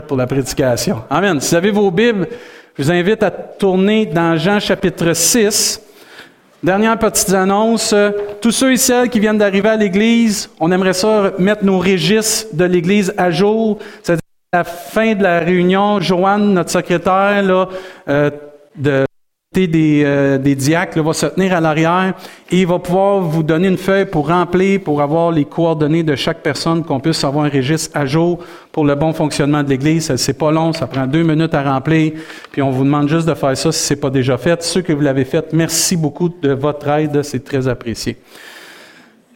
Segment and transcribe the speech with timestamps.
[0.00, 1.02] pour la prédication.
[1.10, 1.38] Amen.
[1.40, 2.26] Si vous avez vos Bibles,
[2.78, 5.82] je vous invite à tourner dans Jean chapitre 6.
[6.62, 7.94] Dernière petite annonce.
[8.40, 12.54] Tous ceux et celles qui viennent d'arriver à l'Église, on aimerait ça mettre nos registres
[12.54, 13.78] de l'Église à jour.
[14.02, 17.68] C'est-à-dire à la fin de la réunion, Joanne, notre secrétaire là,
[18.08, 18.30] euh,
[18.74, 19.04] de
[19.52, 22.14] des, euh, diacres va se tenir à l'arrière
[22.50, 26.16] et il va pouvoir vous donner une feuille pour remplir, pour avoir les coordonnées de
[26.16, 28.38] chaque personne, qu'on puisse avoir un registre à jour
[28.72, 30.14] pour le bon fonctionnement de l'Église.
[30.16, 32.12] C'est pas long, ça prend deux minutes à remplir,
[32.50, 34.62] puis on vous demande juste de faire ça si c'est pas déjà fait.
[34.62, 38.16] Ceux que vous l'avez fait, merci beaucoup de votre aide, c'est très apprécié.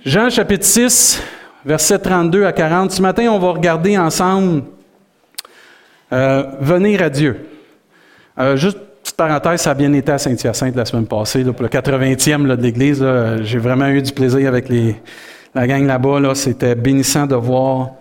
[0.05, 1.23] Jean chapitre 6,
[1.65, 2.93] versets 32 à 40.
[2.93, 4.63] Ce matin, on va regarder ensemble
[6.13, 7.49] euh, venir à Dieu.
[8.39, 8.79] Euh, juste
[9.17, 12.63] Petite parenthèse, ça a bien été à Saint-Hyacinthe la semaine passée, pour le 80e de
[12.63, 13.03] l'Église.
[13.45, 14.69] J'ai vraiment eu du plaisir avec
[15.55, 16.35] la gang là-bas.
[16.35, 17.93] C'était bénissant de voir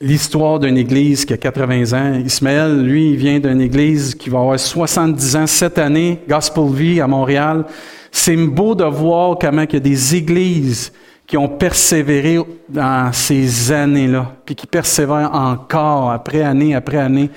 [0.00, 2.14] l'histoire d'une Église qui a 80 ans.
[2.24, 7.00] Ismaël, lui, il vient d'une Église qui va avoir 70 ans cette année, Gospel Vie
[7.00, 7.64] à Montréal.
[8.12, 10.92] C'est beau de voir comment il y a des églises
[11.26, 17.30] qui ont persévéré dans ces années-là, puis qui persévèrent encore, après année après année,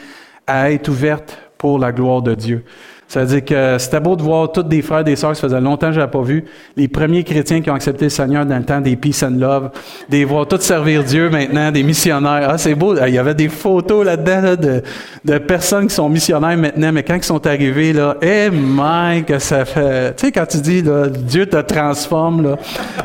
[0.45, 2.63] à être ouvertes pour la gloire de Dieu.
[3.09, 5.41] Ça veut dire que c'était beau de voir tous des frères et des sœurs, ça
[5.41, 6.45] faisait longtemps que je n'avais pas vu.
[6.77, 9.71] Les premiers chrétiens qui ont accepté le Seigneur dans le temps des peace and love,
[10.09, 12.47] des voir tous servir Dieu maintenant, des missionnaires.
[12.51, 12.95] Ah, c'est beau.
[12.95, 14.83] Il y avait des photos là-dedans de,
[15.25, 19.39] de, personnes qui sont missionnaires maintenant, mais quand ils sont arrivés, là, eh, hey, que
[19.39, 20.15] ça fait.
[20.15, 22.57] Tu sais, quand tu dis, là, Dieu te transforme, là,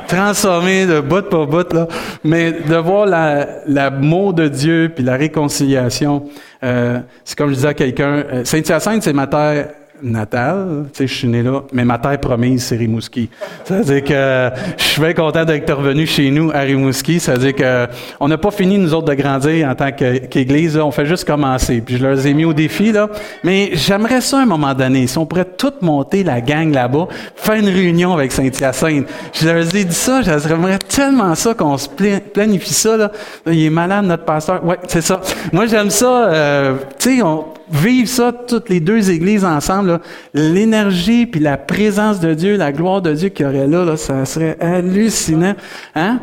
[0.06, 1.88] transformé de bout pour bout, là.
[2.22, 6.24] Mais de voir l'amour de Dieu puis la réconciliation,
[6.64, 9.68] euh, c'est comme je disais à quelqu'un, euh, Saint-Hyacinthe, c'est ma terre
[10.02, 13.30] natale, tu sais, je suis né là, mais ma terre promise, c'est Rimouski.
[13.64, 17.20] C'est-à-dire que je suis bien content d'être revenu chez nous à Rimouski.
[17.20, 17.86] C'est-à-dire que
[18.20, 20.76] on n'a pas fini, nous autres, de grandir en tant qu'Église.
[20.76, 21.80] on fait juste commencer.
[21.80, 23.08] Puis je leur ai mis au défi, là.
[23.42, 27.08] Mais j'aimerais ça, à un moment donné, si on pourrait tout monter la gang là-bas,
[27.36, 29.06] faire une réunion avec Saint-Hyacinthe.
[29.32, 33.12] Je leur ai dit ça, j'aimerais tellement ça qu'on se planifie ça, là.
[33.46, 34.64] Il est malade, notre pasteur.
[34.64, 35.20] Ouais, c'est ça.
[35.52, 36.53] Moi, j'aime ça, euh,
[36.98, 40.00] tu sais, on vivre ça, toutes les deux églises ensemble,
[40.32, 44.24] l'énergie puis la présence de Dieu, la gloire de Dieu qu'il y aurait là, ça
[44.24, 45.54] serait hallucinant.
[45.94, 46.20] Hein?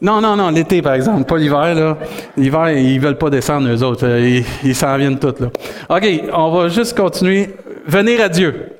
[0.00, 1.98] Non, non, non, l'été, par exemple, pas l'hiver, là.
[2.36, 4.06] L'hiver, ils veulent pas descendre, eux autres.
[4.06, 5.48] Ils, ils s'en viennent tous, là.
[5.88, 7.48] OK, on va juste continuer.
[7.86, 8.76] Venir à Dieu.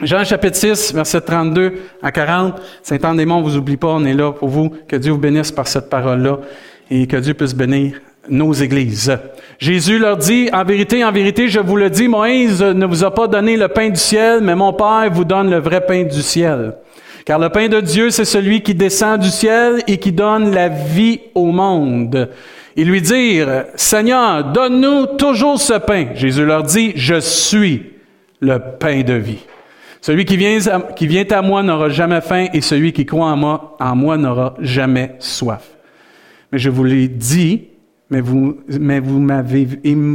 [0.00, 2.60] Jean chapitre 6, verset 32 à 40.
[2.82, 4.72] Saint-Anne-des-Monts, on vous oublie pas, on est là pour vous.
[4.86, 6.38] Que Dieu vous bénisse par cette parole-là
[6.90, 8.00] et que Dieu puisse bénir
[8.30, 9.16] nos églises.
[9.58, 13.12] Jésus leur dit, en vérité, en vérité, je vous le dis, Moïse ne vous a
[13.12, 16.22] pas donné le pain du ciel, mais mon Père vous donne le vrai pain du
[16.22, 16.74] ciel.
[17.24, 20.68] Car le pain de Dieu, c'est celui qui descend du ciel et qui donne la
[20.68, 22.30] vie au monde.
[22.76, 26.06] Ils lui dirent, Seigneur, donne-nous toujours ce pain.
[26.14, 27.82] Jésus leur dit, je suis
[28.40, 29.44] le pain de vie.
[30.00, 30.58] Celui qui vient,
[30.94, 34.16] qui vient à moi n'aura jamais faim et celui qui croit en moi, en moi
[34.16, 35.62] n'aura jamais soif.
[36.52, 37.64] Mais je vous l'ai dit,
[38.10, 39.68] mais vous, mais vous m'avez,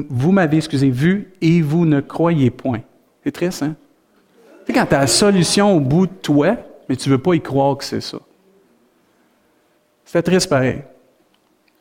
[0.09, 2.81] vous m'avez, excusez, vu et vous ne croyez point.
[3.23, 3.75] C'est triste, hein?
[4.65, 6.55] Sais, quand tu as la solution au bout de toi,
[6.87, 8.17] mais tu ne veux pas y croire que c'est ça.
[10.05, 10.81] C'est triste pareil.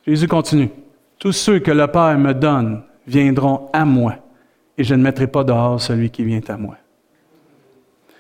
[0.07, 0.71] Jésus continue.
[1.19, 4.17] Tous ceux que le Père me donne viendront à moi,
[4.77, 6.77] et je ne mettrai pas dehors celui qui vient à moi.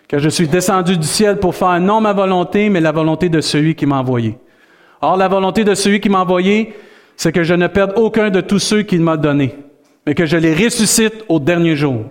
[0.06, 3.41] Car je suis descendu du ciel pour faire non ma volonté, mais la volonté de
[3.41, 4.38] celui qui m'a envoyé.
[5.00, 6.75] Or, la volonté de celui qui m'a envoyé,
[7.17, 9.55] c'est que je ne perde aucun de tous ceux qu'il m'a donnés,
[10.06, 12.05] mais que je les ressuscite au dernier jour.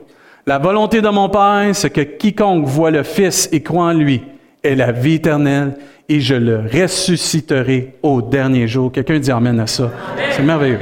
[0.48, 4.22] La volonté de mon Père, c'est que quiconque voit le Fils et croit en lui
[4.64, 8.92] ait la vie éternelle, et je le ressusciterai au dernier jour.
[8.92, 9.92] Quelqu'un dit Amen à ça.
[10.32, 10.80] C'est merveilleux.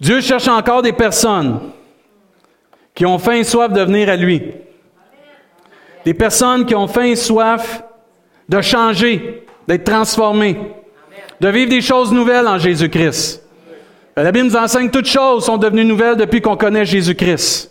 [0.00, 1.60] Dieu cherche encore des personnes
[2.94, 4.42] qui ont faim et soif de venir à lui.
[6.04, 7.82] Des personnes qui ont faim et soif
[8.48, 10.58] de changer, d'être transformées
[11.40, 13.42] de vivre des choses nouvelles en Jésus-Christ.
[14.16, 17.70] La Bible nous enseigne que toutes choses sont devenues nouvelles depuis qu'on connaît Jésus-Christ.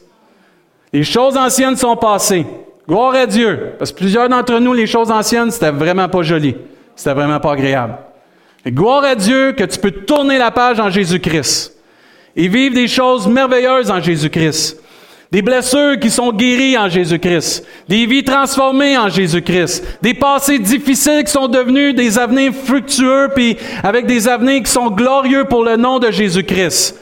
[0.94, 2.45] Les choses anciennes sont passées.
[2.88, 3.74] Gloire à Dieu.
[3.80, 6.56] Parce que plusieurs d'entre nous, les choses anciennes, c'était vraiment pas joli.
[6.95, 7.98] C'était vraiment pas agréable.
[8.63, 11.75] Et gloire à Dieu que tu peux tourner la page en Jésus-Christ
[12.36, 14.80] et vivre des choses merveilleuses en Jésus-Christ.
[15.36, 17.68] Des blessures qui sont guéries en Jésus-Christ.
[17.90, 19.84] Des vies transformées en Jésus-Christ.
[20.02, 24.90] Des passés difficiles qui sont devenus des avenirs fructueux, puis avec des avenirs qui sont
[24.90, 26.98] glorieux pour le nom de Jésus-Christ.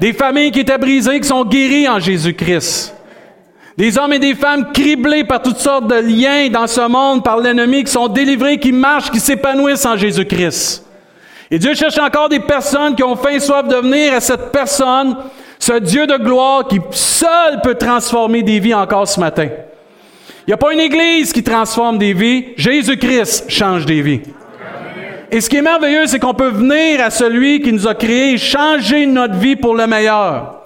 [0.00, 2.96] Des familles qui étaient brisées, qui sont guéries en Jésus-Christ.
[3.76, 7.38] Des hommes et des femmes criblés par toutes sortes de liens dans ce monde, par
[7.38, 10.84] l'ennemi, qui sont délivrés, qui marchent, qui s'épanouissent en Jésus-Christ.
[11.48, 14.50] Et Dieu cherche encore des personnes qui ont faim et soif de venir à cette
[14.50, 15.16] personne,
[15.58, 19.48] ce Dieu de gloire qui seul peut transformer des vies encore ce matin.
[20.46, 24.20] Il n'y a pas une église qui transforme des vies, Jésus-Christ change des vies.
[25.30, 28.38] Et ce qui est merveilleux, c'est qu'on peut venir à celui qui nous a créés,
[28.38, 30.62] changer notre vie pour le meilleur.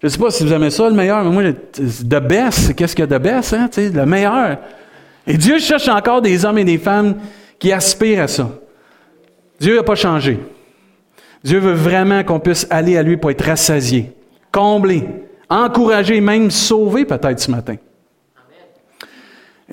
[0.00, 2.96] Je ne sais pas si vous aimez ça, le meilleur, mais moi, de best, qu'est-ce
[2.96, 4.58] qu'il y a de best, hein, le meilleur.
[5.24, 7.14] Et Dieu cherche encore des hommes et des femmes
[7.60, 8.50] qui aspirent à ça.
[9.60, 10.40] Dieu n'a pas changé.
[11.44, 14.10] Dieu veut vraiment qu'on puisse aller à lui pour être rassasié,
[14.52, 15.08] comblé,
[15.48, 17.76] encouragé, même sauvé peut-être ce matin.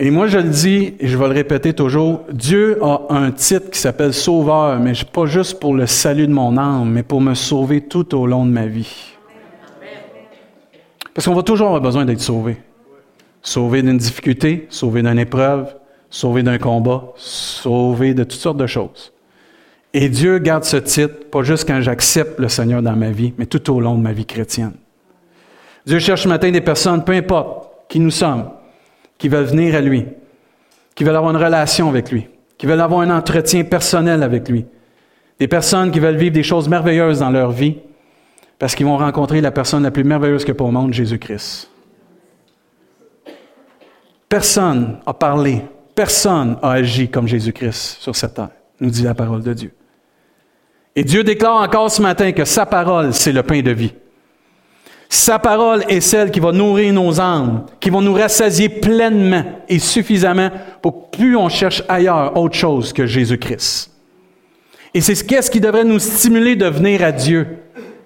[0.01, 3.69] Et moi, je le dis, et je vais le répéter toujours, Dieu a un titre
[3.69, 7.33] qui s'appelle Sauveur, mais pas juste pour le salut de mon âme, mais pour me
[7.33, 9.17] sauver tout au long de ma vie.
[11.13, 12.55] Parce qu'on va toujours avoir besoin d'être sauvé.
[13.41, 15.75] Sauvé d'une difficulté, sauvé d'une épreuve,
[16.09, 19.11] sauvé d'un combat, sauvé de toutes sortes de choses.
[19.93, 23.47] Et Dieu garde ce titre, pas juste quand j'accepte le Seigneur dans ma vie, mais
[23.47, 24.73] tout au long de ma vie chrétienne.
[25.85, 28.49] Dieu cherche ce matin des personnes, peu importe qui nous sommes,
[29.17, 30.05] qui veulent venir à lui,
[30.93, 32.27] qui veulent avoir une relation avec lui,
[32.57, 34.65] qui veulent avoir un entretien personnel avec lui.
[35.39, 37.77] Des personnes qui veulent vivre des choses merveilleuses dans leur vie
[38.59, 41.71] parce qu'ils vont rencontrer la personne la plus merveilleuse que pour le monde, Jésus-Christ.
[44.27, 45.63] Personne a parlé,
[45.95, 48.49] personne a agi comme Jésus-Christ sur cette terre,
[48.79, 49.71] nous dit la parole de Dieu.
[50.99, 53.93] Et Dieu déclare encore ce matin que sa parole, c'est le pain de vie.
[55.07, 59.79] Sa parole est celle qui va nourrir nos âmes, qui va nous rassasier pleinement et
[59.79, 60.49] suffisamment
[60.81, 63.91] pour que plus on cherche ailleurs autre chose que Jésus-Christ.
[64.93, 67.47] Et c'est ce qui devrait nous stimuler de venir à Dieu,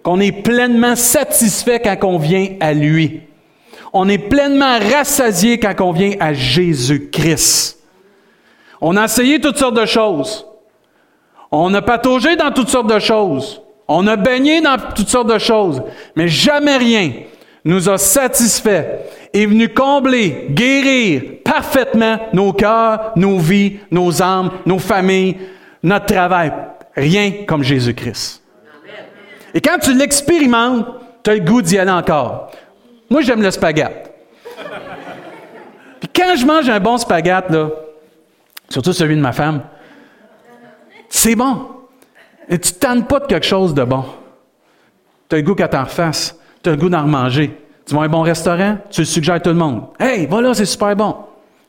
[0.04, 3.22] qu'on est pleinement satisfait quand on vient à lui.
[3.92, 7.80] On est pleinement rassasié quand on vient à Jésus-Christ.
[8.82, 10.46] On a essayé toutes sortes de choses.
[11.56, 13.62] On a pataugé dans toutes sortes de choses.
[13.88, 15.84] On a baigné dans toutes sortes de choses.
[16.16, 17.12] Mais jamais rien
[17.64, 19.02] nous a satisfait
[19.34, 25.38] et venu combler, guérir parfaitement nos cœurs, nos vies, nos âmes, nos familles,
[25.84, 26.52] notre travail.
[26.96, 28.42] Rien comme Jésus-Christ.
[29.54, 30.88] Et quand tu l'expérimentes,
[31.24, 32.50] tu as le goût d'y aller encore.
[33.12, 34.12] Moi, j'aime le spaghette.
[36.00, 37.70] Puis quand je mange un bon spaghette, là,
[38.70, 39.62] surtout celui de ma femme,
[41.16, 41.68] c'est bon.
[42.50, 44.04] Et tu ne tannes pas de quelque chose de bon.
[45.30, 46.36] Tu as le goût qu'à t'en refasse.
[46.64, 47.56] Tu as le goût d'en remanger.
[47.86, 49.84] Tu vas un bon restaurant, tu le suggères à tout le monde.
[50.00, 51.16] Hey, voilà, c'est super bon.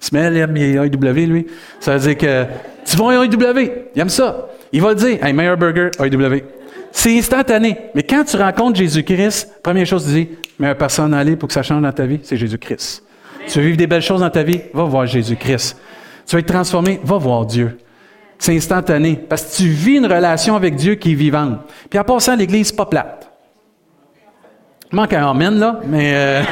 [0.00, 1.46] Smell aime AEW, lui.
[1.78, 2.44] Ça veut dire que
[2.86, 4.48] tu vas à AEW, il aime ça.
[4.72, 6.42] Il va le dire, hey, meilleur burger, AEW.
[6.90, 7.76] C'est instantané.
[7.94, 11.52] Mais quand tu rencontres Jésus-Christ, première chose, tu dis, meilleure personne à aller pour que
[11.52, 13.02] ça change dans ta vie, c'est Jésus-Christ.
[13.46, 15.76] Tu veux vivre des belles choses dans ta vie, va voir Jésus-Christ.
[16.26, 17.76] Tu veux être transformé, va voir Dieu.
[18.38, 19.18] C'est instantané.
[19.28, 21.60] Parce que tu vis une relation avec Dieu qui est vivante.
[21.88, 23.30] Puis en passant, l'Église, pas plate.
[24.92, 26.12] Il manque un amen, là, mais...
[26.14, 26.42] Euh,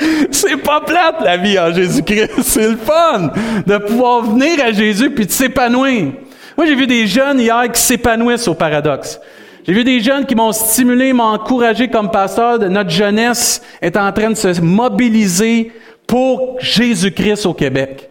[0.30, 2.30] c'est pas plate, la vie en Jésus-Christ.
[2.42, 3.30] C'est le fun
[3.66, 6.12] de pouvoir venir à Jésus puis de s'épanouir.
[6.56, 9.20] Moi, j'ai vu des jeunes hier qui s'épanouissent au paradoxe.
[9.66, 12.58] J'ai vu des jeunes qui m'ont stimulé, m'ont encouragé comme pasteur.
[12.58, 15.72] Notre jeunesse est en train de se mobiliser
[16.06, 18.08] pour Jésus-Christ au Québec.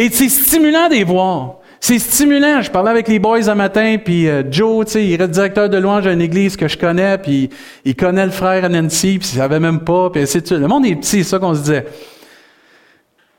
[0.00, 1.56] Et c'est stimulant de les voir.
[1.78, 2.62] C'est stimulant.
[2.62, 5.68] Je parlais avec les boys un matin, puis euh, Joe, tu sais, il est directeur
[5.68, 7.50] de louange à une église que je connais, puis
[7.84, 10.96] il connaît le frère Nancy, puis il savait même pas, puis c'est Le monde est
[10.96, 11.84] petit, c'est ça qu'on se disait.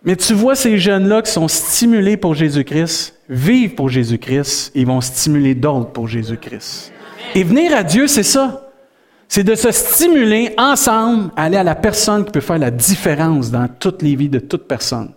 [0.03, 5.01] Mais tu vois ces jeunes-là qui sont stimulés pour Jésus-Christ, vivent pour Jésus-Christ, ils vont
[5.01, 6.93] stimuler d'autres pour Jésus-Christ.
[7.33, 8.69] Et venir à Dieu, c'est ça.
[9.27, 13.49] C'est de se stimuler ensemble à aller à la personne qui peut faire la différence
[13.49, 15.13] dans toutes les vies de toute personne.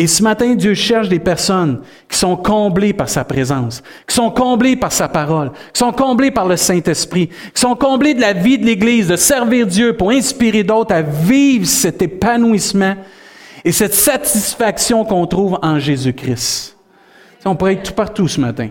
[0.00, 4.30] Et ce matin, Dieu cherche des personnes qui sont comblées par sa présence, qui sont
[4.30, 8.32] comblées par sa parole, qui sont comblées par le Saint-Esprit, qui sont comblées de la
[8.32, 12.94] vie de l'Église, de servir Dieu pour inspirer d'autres à vivre cet épanouissement
[13.64, 16.76] et cette satisfaction qu'on trouve en Jésus-Christ.
[17.44, 18.68] On pourrait être tout partout ce matin.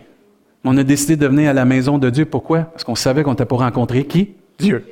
[0.64, 2.26] On a décidé de venir à la maison de Dieu.
[2.26, 2.60] Pourquoi?
[2.60, 4.30] Parce qu'on savait qu'on était pour rencontrer qui?
[4.58, 4.86] Dieu.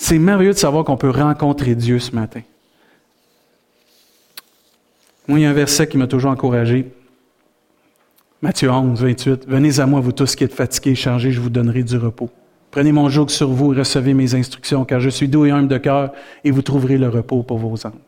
[0.00, 2.40] C'est merveilleux de savoir qu'on peut rencontrer Dieu ce matin.
[5.26, 6.88] Moi, il y a un verset qui m'a toujours encouragé.
[8.40, 9.48] Matthieu 11, 28.
[9.48, 12.30] Venez à moi, vous tous qui êtes fatigués et chargés, je vous donnerai du repos.
[12.70, 15.66] Prenez mon joug sur vous et recevez mes instructions, car je suis doux et humble
[15.66, 16.12] de cœur,
[16.44, 17.98] et vous trouverez le repos pour vos âmes.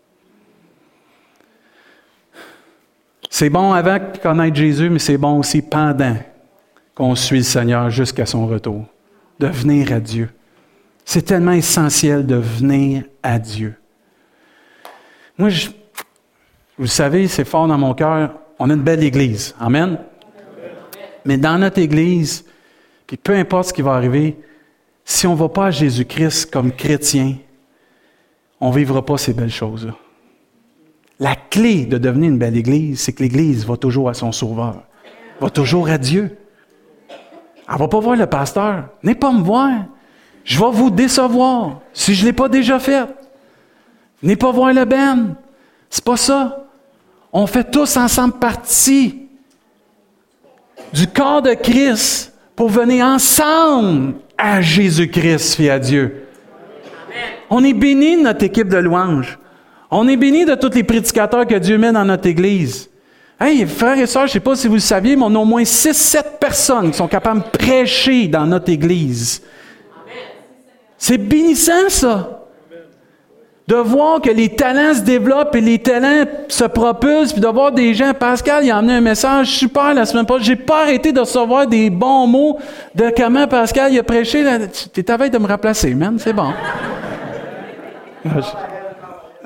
[3.28, 6.16] C'est bon avant connaître Jésus, mais c'est bon aussi pendant
[6.94, 8.84] qu'on suit le Seigneur jusqu'à son retour,
[9.40, 10.30] de venir à Dieu.
[11.10, 13.74] C'est tellement essentiel de venir à Dieu.
[15.36, 15.48] Moi,
[16.78, 19.56] Vous savez, c'est fort dans mon cœur, on a une belle Église.
[19.58, 19.98] Amen.
[21.24, 22.44] Mais dans notre Église,
[23.08, 24.38] puis peu importe ce qui va arriver,
[25.04, 27.38] si on ne va pas à Jésus-Christ comme chrétien,
[28.60, 29.96] on ne vivra pas ces belles choses-là.
[31.18, 34.84] La clé de devenir une belle Église, c'est que l'Église va toujours à son Sauveur,
[35.40, 36.38] va toujours à Dieu.
[37.66, 38.90] Elle ne va pas voir le pasteur.
[39.02, 39.72] N'est pas me voir.
[40.44, 43.06] Je vais vous décevoir si je ne l'ai pas déjà fait.
[44.22, 45.36] N'est pas voir le Ben.
[45.88, 46.66] C'est pas ça.
[47.32, 49.28] On fait tous ensemble partie
[50.92, 56.26] du corps de Christ pour venir ensemble à Jésus-Christ et à Dieu.
[57.48, 59.38] On est béni de notre équipe de louanges.
[59.90, 62.88] On est béni de tous les prédicateurs que Dieu met dans notre Église.
[63.40, 65.38] Hey, frères et sœurs, je ne sais pas si vous le saviez, mais on a
[65.38, 69.42] au moins 6-7 personnes qui sont capables de prêcher dans notre Église.
[71.00, 72.42] C'est bénissant, ça.
[73.66, 77.72] De voir que les talents se développent et les talents se propulsent, puis de voir
[77.72, 78.12] des gens.
[78.12, 80.44] Pascal, il a amené un message super la semaine passée.
[80.44, 82.58] J'ai pas arrêté de recevoir des bons mots
[82.94, 84.44] de comment Pascal il a prêché.
[84.92, 86.18] Tu es à de me remplacer, man.
[86.18, 86.52] C'est bon.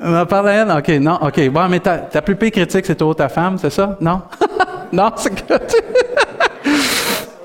[0.03, 0.71] On parle à elle?
[0.71, 1.49] OK, non, OK.
[1.49, 3.97] Bon, mais ta, ta plus pire critique, c'est toujours ta femme, c'est ça?
[4.01, 4.23] Non?
[4.91, 5.73] non, c'est correct.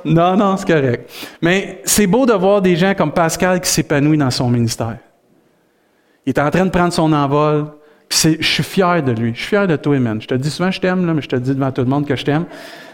[0.04, 1.10] Non, non, c'est correct.
[1.40, 4.96] Mais c'est beau de voir des gens comme Pascal qui s'épanouit dans son ministère.
[6.26, 7.66] Il est en train de prendre son envol.
[8.10, 9.32] je suis fier de lui.
[9.34, 10.20] Je suis fier de toi, man.
[10.20, 12.16] Je te dis souvent je t'aime, mais je te dis devant tout le monde que
[12.16, 12.44] je t'aime.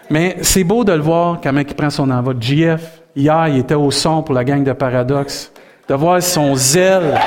[0.08, 2.36] Mais c'est beau de le voir quand il prend son envol.
[2.40, 5.52] JF, hier, il était au son pour la gang de Paradoxe.
[5.88, 7.18] De voir son zèle.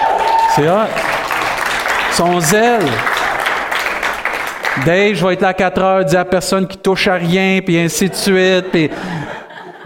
[0.56, 0.88] C'est hot
[2.20, 2.84] son zèle.
[4.86, 7.62] Dave, je vais être là à 4 heures, dire à personne qui touche à rien,
[7.66, 8.92] puis ainsi de suite.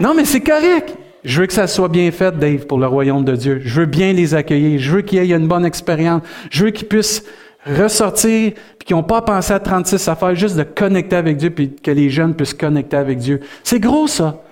[0.00, 0.96] Non, mais c'est correct.
[1.24, 3.60] Je veux que ça soit bien fait, Dave, pour le royaume de Dieu.
[3.64, 4.78] Je veux bien les accueillir.
[4.78, 6.22] Je veux qu'ils aient une bonne expérience.
[6.50, 7.24] Je veux qu'ils puissent
[7.66, 11.74] ressortir, puis qu'ils n'ont pas pensé à 36 affaires, juste de connecter avec Dieu, puis
[11.74, 13.40] que les jeunes puissent connecter avec Dieu.
[13.62, 14.42] C'est gros, ça.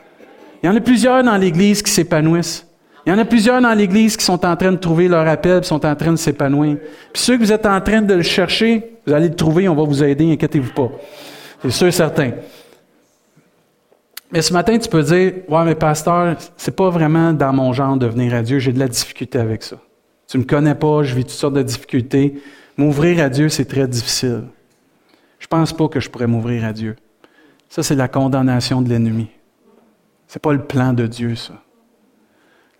[0.62, 2.66] Il y en a plusieurs dans l'Église qui s'épanouissent.
[3.04, 5.60] Il y en a plusieurs dans l'Église qui sont en train de trouver leur appel,
[5.60, 6.76] qui sont en train de s'épanouir.
[7.12, 9.74] Puis ceux que vous êtes en train de le chercher, vous allez le trouver, on
[9.74, 10.88] va vous aider, inquiétez-vous pas.
[11.62, 12.30] C'est sûr et certain.
[14.32, 17.98] Mais ce matin, tu peux dire, ouais, mais pasteur, c'est pas vraiment dans mon genre
[17.98, 19.76] de venir à Dieu, j'ai de la difficulté avec ça.
[20.26, 22.42] Tu me connais pas, je vis toutes sortes de difficultés.
[22.78, 24.44] M'ouvrir à Dieu, c'est très difficile.
[25.38, 26.96] Je pense pas que je pourrais m'ouvrir à Dieu.
[27.68, 29.28] Ça, c'est la condamnation de l'ennemi.
[30.26, 31.52] C'est pas le plan de Dieu, ça.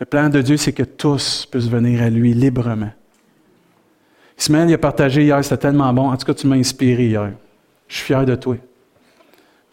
[0.00, 2.92] Le plan de Dieu, c'est que tous puissent venir à lui librement.
[4.38, 6.10] Ismaël, il a partagé hier, c'était tellement bon.
[6.10, 7.32] En tout cas, tu m'as inspiré hier.
[7.88, 8.56] Je suis fier de toi.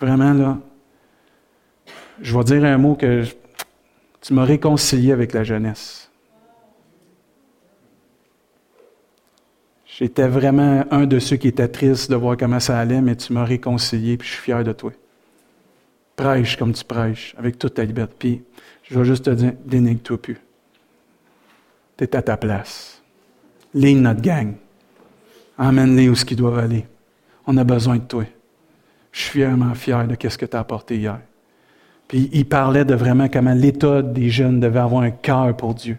[0.02, 0.58] Vraiment, là,
[2.22, 3.24] je vais dire un mot que
[4.22, 6.10] tu m'as réconcilié avec la jeunesse.
[9.86, 13.34] J'étais vraiment un de ceux qui étaient tristes de voir comment ça allait, mais tu
[13.34, 14.92] m'as réconcilié, puis je suis fier de toi.
[16.16, 18.44] Prêche comme tu prêches, avec toute ta liberté.
[18.84, 20.38] Je vais juste te dire, dénigre-toi plus.
[21.98, 23.02] Tu es à ta place.
[23.74, 24.54] Ligne notre gang.
[25.58, 26.86] Emmène-les où ce qu'ils doivent aller.
[27.46, 28.24] On a besoin de toi.
[29.12, 31.20] Je suis vraiment fier de ce que tu as apporté hier.
[32.10, 35.98] Puis il parlait de vraiment comment l'état des jeunes devait avoir un cœur pour Dieu.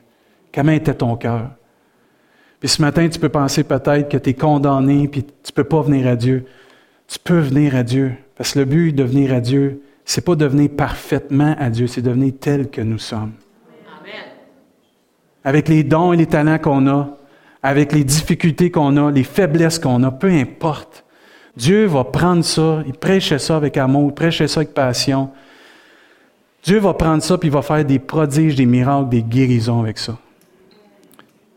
[0.52, 1.50] Comment était ton cœur?
[2.58, 5.64] Puis ce matin, tu peux penser peut-être que tu es condamné, puis tu ne peux
[5.64, 6.44] pas venir à Dieu.
[7.06, 8.12] Tu peux venir à Dieu.
[8.36, 12.02] Parce que le but de venir à Dieu, c'est pas devenir parfaitement à Dieu, c'est
[12.02, 13.32] devenir tel que nous sommes.
[15.44, 17.16] Avec les dons et les talents qu'on a,
[17.62, 21.04] avec les difficultés qu'on a, les faiblesses qu'on a, peu importe.
[21.56, 25.30] Dieu va prendre ça, il prêchait ça avec amour, il prêchait ça avec passion.
[26.62, 30.16] Dieu va prendre ça puis va faire des prodiges, des miracles, des guérisons avec ça.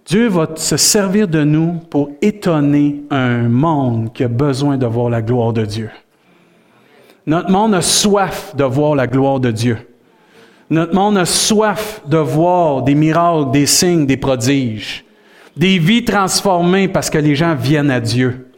[0.06, 5.10] Dieu va se servir de nous pour étonner un monde qui a besoin de voir
[5.10, 5.90] la gloire de Dieu.
[7.26, 9.78] Notre monde a soif de voir la gloire de Dieu.
[10.70, 15.06] Notre monde a soif de voir des miracles, des signes, des prodiges,
[15.56, 18.52] des vies transformées parce que les gens viennent à Dieu.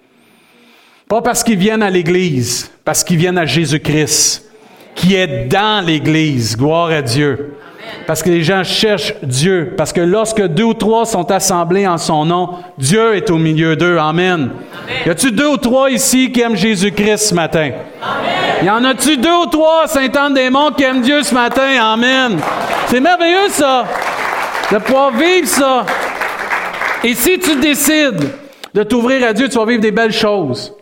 [1.07, 4.49] Pas parce qu'ils viennent à l'Église, parce qu'ils viennent à Jésus-Christ,
[4.95, 6.57] qui est dans l'Église.
[6.57, 7.57] Gloire à Dieu.
[8.07, 9.73] Parce que les gens cherchent Dieu.
[9.77, 13.75] Parce que lorsque deux ou trois sont assemblés en son nom, Dieu est au milieu
[13.75, 13.97] d'eux.
[13.97, 14.49] Amen.
[15.05, 17.71] Y a-tu deux ou trois ici qui aiment Jésus-Christ ce matin?
[18.01, 18.65] Amen.
[18.65, 21.67] Y en a-tu deux ou trois, Saint-Anne-des-Monts, qui aiment Dieu ce matin?
[21.79, 22.39] Amen.
[22.87, 23.85] C'est merveilleux, ça.
[24.71, 25.85] De pouvoir vivre ça.
[27.03, 28.29] Et si tu décides
[28.73, 30.73] de t'ouvrir à Dieu, tu vas vivre des belles choses.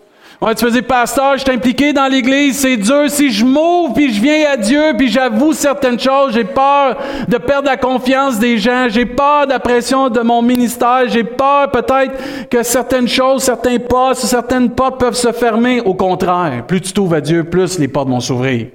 [0.44, 3.06] Ouais, tu faisais pasteur, je suis impliqué dans l'Église, c'est dur.
[3.08, 6.98] Si je m'ouvre, puis je viens à Dieu, puis j'avoue certaines choses, j'ai peur
[7.30, 11.24] de perdre la confiance des gens, j'ai peur de la pression de mon ministère, j'ai
[11.24, 15.80] peur peut-être que certaines choses, certains postes, certaines portes peuvent se fermer.
[15.80, 18.68] Au contraire, plus tu t'ouvres à Dieu, plus les portes vont s'ouvrir.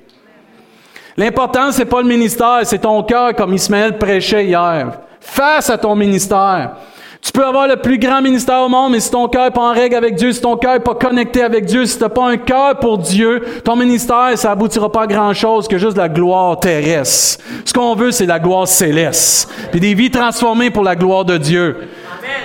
[1.19, 5.01] L'important, c'est pas le ministère, c'est ton cœur, comme Ismaël prêchait hier.
[5.21, 6.77] Face à ton ministère.
[7.21, 9.71] Tu peux avoir le plus grand ministère au monde, mais si ton cœur n'est pas
[9.71, 12.09] en règle avec Dieu, si ton cœur n'est pas connecté avec Dieu, si tu n'as
[12.09, 16.09] pas un cœur pour Dieu, ton ministère, ça aboutira pas à grand-chose que juste la
[16.09, 17.43] gloire terrestre.
[17.65, 19.51] Ce qu'on veut, c'est la gloire céleste.
[19.73, 21.77] Puis des vies transformées pour la gloire de Dieu.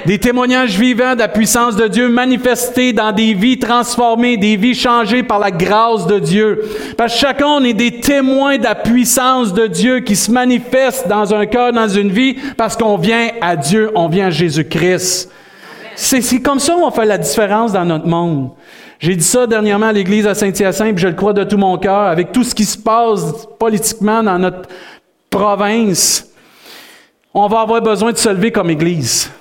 [0.05, 4.75] Des témoignages vivants de la puissance de Dieu manifestés dans des vies transformées, des vies
[4.75, 6.61] changées par la grâce de Dieu.
[6.97, 11.07] Parce que chacun, on est des témoins de la puissance de Dieu qui se manifeste
[11.07, 15.31] dans un cœur, dans une vie, parce qu'on vient à Dieu, on vient à Jésus-Christ.
[15.95, 18.49] C'est comme ça qu'on fait la différence dans notre monde.
[18.99, 22.01] J'ai dit ça dernièrement à l'église à Saint-Hyacinthe, je le crois de tout mon cœur,
[22.01, 24.67] avec tout ce qui se passe politiquement dans notre
[25.29, 26.27] province.
[27.33, 29.31] On va avoir besoin de se lever comme église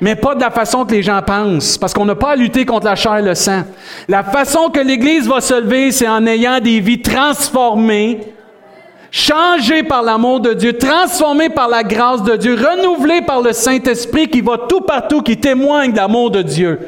[0.00, 2.64] mais pas de la façon que les gens pensent, parce qu'on n'a pas à lutter
[2.64, 3.62] contre la chair et le sang.
[4.08, 8.20] La façon que l'Église va se lever, c'est en ayant des vies transformées,
[9.10, 14.28] changées par l'amour de Dieu, transformées par la grâce de Dieu, renouvelées par le Saint-Esprit
[14.28, 16.78] qui va tout partout, qui témoigne de l'amour de Dieu.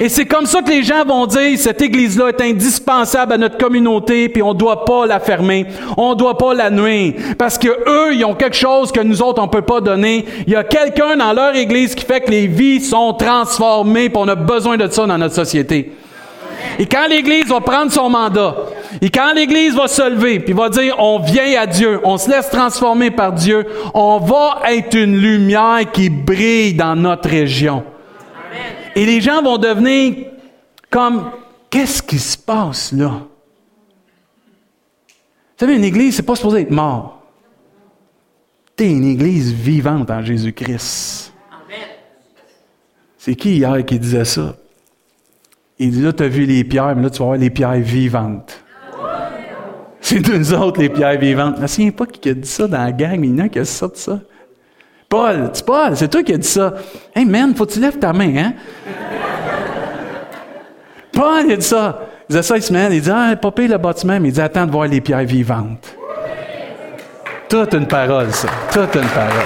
[0.00, 3.58] Et c'est comme ça que les gens vont dire, cette église-là est indispensable à notre
[3.58, 7.58] communauté, puis on ne doit pas la fermer, on ne doit pas la nuire, parce
[7.58, 10.24] que eux, ils ont quelque chose que nous autres, on ne peut pas donner.
[10.46, 14.18] Il y a quelqu'un dans leur église qui fait que les vies sont transformées, puis
[14.20, 15.92] on a besoin de ça dans notre société.
[16.78, 18.56] Et quand l'Église va prendre son mandat,
[19.00, 22.28] et quand l'Église va se lever, puis va dire, on vient à Dieu, on se
[22.30, 27.84] laisse transformer par Dieu, on va être une lumière qui brille dans notre région.
[28.94, 30.26] Et les gens vont devenir
[30.90, 31.30] comme,
[31.70, 33.26] qu'est-ce qui se passe là?
[35.08, 37.22] Vous savez, une église, c'est pas supposé être mort.
[38.78, 41.32] es une église vivante en Jésus-Christ.
[43.18, 44.54] C'est qui hier qui disait ça?
[45.78, 47.72] Il dit là, tu as vu les pierres, mais là, tu vas voir les pierres
[47.74, 48.62] vivantes.
[50.00, 51.58] C'est nous autres, les pierres vivantes.
[51.58, 53.48] Ne sais pas qui a dit ça dans la gang, mais il y en a
[53.48, 54.20] qui a sorti ça.
[55.14, 56.74] Paul, c'est Paul, c'est toi qui as dit ça.
[57.14, 58.54] Hey man, faut que tu lèves ta main, hein?
[61.12, 62.00] Paul, il a dit ça.
[62.28, 64.72] Il disait ça, met, il dit, ah, pas le bâtiment, mais il dit, attends de
[64.72, 65.94] voir les pierres vivantes.
[67.48, 68.48] Toute une parole, ça.
[68.72, 69.44] Toute une parole.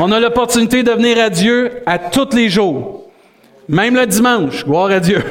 [0.00, 3.05] On a l'opportunité de venir à Dieu à tous les jours.
[3.68, 4.64] Même le dimanche.
[4.64, 5.18] Gloire à Dieu.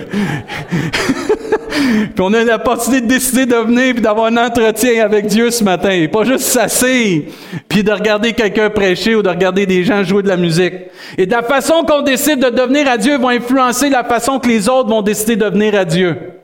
[1.69, 5.63] puis on a l'opportunité de décider de venir puis d'avoir un entretien avec Dieu ce
[5.63, 6.05] matin.
[6.11, 7.21] Pas juste s'asseoir
[7.69, 10.73] puis de regarder quelqu'un prêcher ou de regarder des gens jouer de la musique.
[11.17, 14.47] Et de la façon qu'on décide de devenir à Dieu va influencer la façon que
[14.47, 16.34] les autres vont décider de venir à Dieu.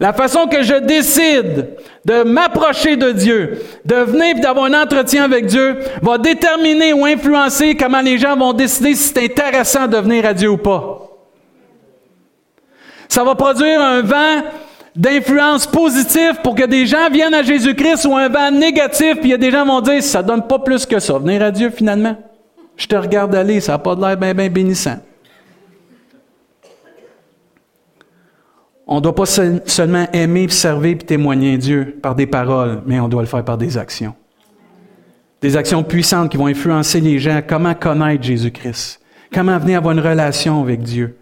[0.00, 5.24] La façon que je décide de m'approcher de Dieu, de venir et d'avoir un entretien
[5.24, 9.98] avec Dieu, va déterminer ou influencer comment les gens vont décider si c'est intéressant de
[9.98, 11.06] venir à Dieu ou pas.
[13.08, 14.42] Ça va produire un vent
[14.96, 19.30] d'influence positive pour que des gens viennent à Jésus-Christ ou un vent négatif, puis il
[19.32, 21.18] y a des gens qui vont dire, ça donne pas plus que ça.
[21.18, 22.16] Venir à Dieu, finalement.
[22.74, 24.96] Je te regarde aller, ça n'a pas l'air bien, bien bénissant.
[28.92, 33.08] On ne doit pas seulement aimer, servir et témoigner Dieu par des paroles, mais on
[33.08, 34.14] doit le faire par des actions.
[35.40, 39.00] Des actions puissantes qui vont influencer les gens comment connaître Jésus-Christ,
[39.32, 41.16] comment venir avoir une relation avec Dieu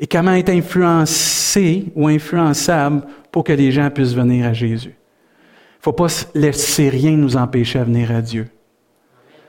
[0.00, 4.94] et comment être influencé ou influençable pour que les gens puissent venir à Jésus.
[4.94, 8.48] Il ne faut pas laisser rien nous empêcher à venir à Dieu.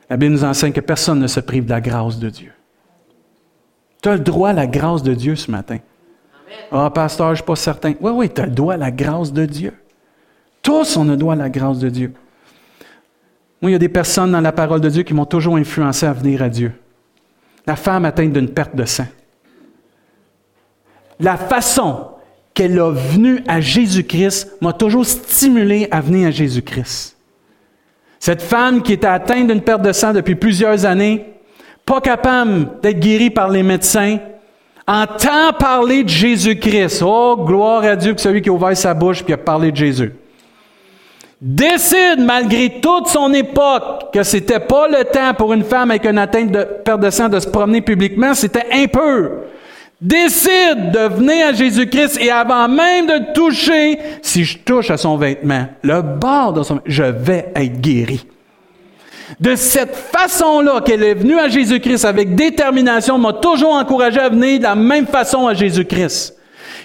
[0.09, 2.51] La Bible nous enseigne que personne ne se prive de la grâce de Dieu.
[4.01, 5.77] Tu as le droit à la grâce de Dieu ce matin.
[6.71, 7.93] Ah, pasteur, je ne suis pas certain.
[8.01, 9.73] Oui, oui, tu as le droit à la grâce de Dieu.
[10.61, 12.13] Tous, on a le droit à la grâce de Dieu.
[13.61, 16.05] Moi, il y a des personnes dans la parole de Dieu qui m'ont toujours influencé
[16.05, 16.73] à venir à Dieu.
[17.65, 19.05] La femme atteinte d'une perte de sang
[21.19, 22.07] la façon
[22.53, 27.17] qu'elle a venue à Jésus-Christ m'a toujours stimulé à venir à Jésus-Christ.
[28.19, 31.25] Cette femme qui était atteinte d'une perte de sang depuis plusieurs années,
[31.85, 34.19] pas capable d'être guérie par les médecins,
[34.87, 37.03] entend parler de Jésus-Christ.
[37.05, 39.77] Oh, gloire à Dieu que celui qui a ouvert sa bouche et a parlé de
[39.77, 40.13] Jésus.
[41.41, 46.17] Décide, malgré toute son époque, que c'était pas le temps pour une femme avec une
[46.17, 49.29] atteinte de perte de sang de se promener publiquement, c'était peu
[50.03, 55.17] décide de venir à Jésus-Christ et avant même de toucher, si je touche à son
[55.17, 58.25] vêtement, le bord de son je vais être guéri.
[59.39, 64.59] De cette façon-là qu'elle est venue à Jésus-Christ avec détermination, m'a toujours encouragé à venir
[64.59, 66.35] de la même façon à Jésus-Christ.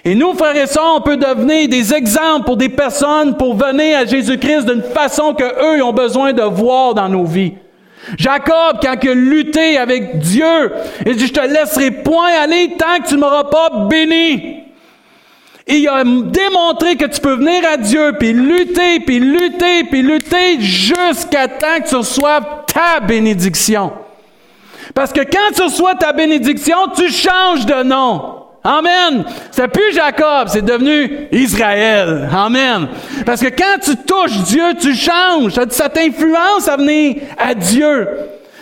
[0.05, 3.99] Et nous, frères et sœurs, on peut devenir des exemples pour des personnes pour venir
[3.99, 7.55] à Jésus-Christ d'une façon que eux ont besoin de voir dans nos vies.
[8.17, 10.73] Jacob, quand il a lutté avec Dieu,
[11.05, 14.68] il dit, je te laisserai point aller tant que tu ne m'auras pas béni.
[15.69, 20.61] Il a démontré que tu peux venir à Dieu, puis lutter, puis lutter, puis lutter
[20.61, 23.93] jusqu'à temps que tu reçoives ta bénédiction.
[24.95, 28.39] Parce que quand tu reçois ta bénédiction, tu changes de nom.
[28.65, 29.25] Amen.
[29.51, 32.29] C'est plus Jacob, c'est devenu Israël.
[32.33, 32.89] Amen.
[33.25, 35.53] Parce que quand tu touches Dieu, tu changes.
[35.71, 38.09] Ça t'influence à venir à Dieu.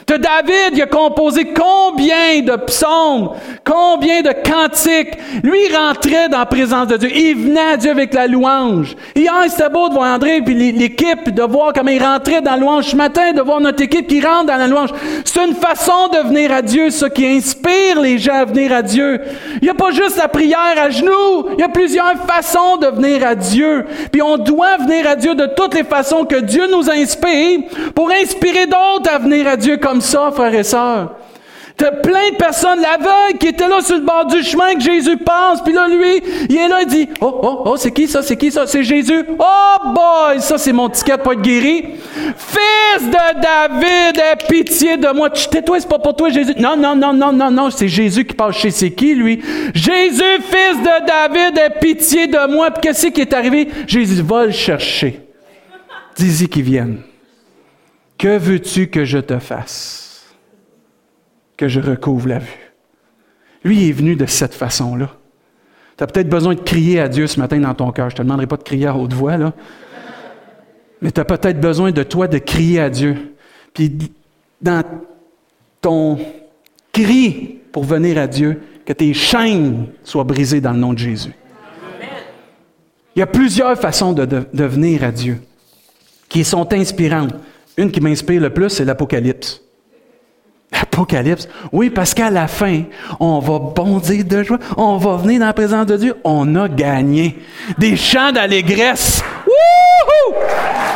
[0.06, 3.30] De David, il a composé combien de psaumes,
[3.64, 5.18] combien de cantiques?
[5.42, 7.10] Lui, il rentrait dans la présence de Dieu.
[7.12, 8.94] Il venait à Dieu avec la louange.
[9.16, 12.56] Hier, c'était beau de voir André puis l'équipe, de voir comment il rentrait dans la
[12.56, 12.84] louange.
[12.84, 14.90] Ce matin, de voir notre équipe qui rentre dans la louange.
[15.24, 18.82] C'est une façon de venir à Dieu, ça, qui inspire les gens à venir à
[18.82, 19.20] Dieu.
[19.60, 21.48] Il n'y a pas juste la prière à genoux.
[21.54, 23.84] Il y a plusieurs façons de venir à Dieu.
[24.12, 28.08] Puis on doit venir à Dieu de toutes les façons que Dieu nous inspire pour
[28.12, 31.12] inspirer d'autres à venir à Dieu comme ça, frères et sœurs.
[31.76, 35.18] T'as plein de personnes, l'aveugle qui était là sur le bord du chemin que Jésus
[35.18, 38.22] passe, puis là, lui, il est là, il dit, oh, oh, oh, c'est qui ça,
[38.22, 39.26] c'est qui ça, c'est Jésus.
[39.38, 41.84] Oh boy, ça c'est mon ticket pour être guéri.
[42.38, 45.28] Fils de David, aie pitié de moi.
[45.28, 46.54] Tais-toi, c'est pas pour toi, Jésus.
[46.56, 49.42] Non, non, non, non, non, non, c'est Jésus qui passe chez c'est qui, lui?
[49.74, 52.70] Jésus, fils de David, aie pitié de moi.
[52.70, 53.68] Puis qu'est-ce qui est arrivé?
[53.86, 55.20] Jésus va le chercher.
[56.16, 57.02] Dis-y qu'il vienne.
[58.18, 60.34] Que veux-tu que je te fasse?
[61.56, 62.72] Que je recouvre la vue.
[63.64, 65.10] Lui est venu de cette façon-là.
[65.96, 68.10] Tu as peut-être besoin de crier à Dieu ce matin dans ton cœur.
[68.10, 69.52] Je ne te demanderai pas de crier à haute voix, là.
[71.02, 73.34] Mais tu as peut-être besoin de toi de crier à Dieu.
[73.74, 74.12] Puis
[74.60, 74.82] dans
[75.80, 76.18] ton
[76.92, 81.32] cri pour venir à Dieu, que tes chaînes soient brisées dans le nom de Jésus.
[83.14, 85.40] Il y a plusieurs façons de, de venir à Dieu
[86.28, 87.34] qui sont inspirantes.
[87.76, 89.60] Une qui m'inspire le plus, c'est l'Apocalypse.
[90.72, 91.48] L'Apocalypse?
[91.72, 92.82] Oui, parce qu'à la fin,
[93.20, 96.68] on va bondir de joie, on va venir dans la présence de Dieu, on a
[96.68, 97.38] gagné.
[97.78, 99.22] Des chants d'allégresse.
[99.46, 100.34] Wouhou!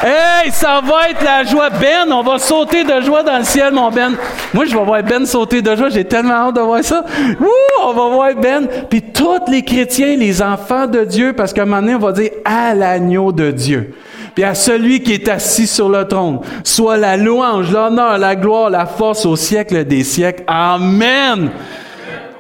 [0.03, 1.69] Hey, ça va être la joie.
[1.69, 4.15] Ben, on va sauter de joie dans le ciel, mon Ben.
[4.55, 5.91] Moi, je vais voir Ben sauter de joie.
[5.91, 7.05] J'ai tellement hâte de voir ça.
[7.39, 7.47] Wouh!
[7.83, 8.67] On va voir Ben.
[8.89, 12.13] Puis tous les chrétiens, les enfants de Dieu, parce qu'à un moment donné, on va
[12.13, 13.95] dire à l'agneau de Dieu
[14.35, 18.71] puis à celui qui est assis sur le trône, soit la louange, l'honneur, la gloire,
[18.71, 20.45] la force au siècle des siècles.
[20.47, 21.51] Amen.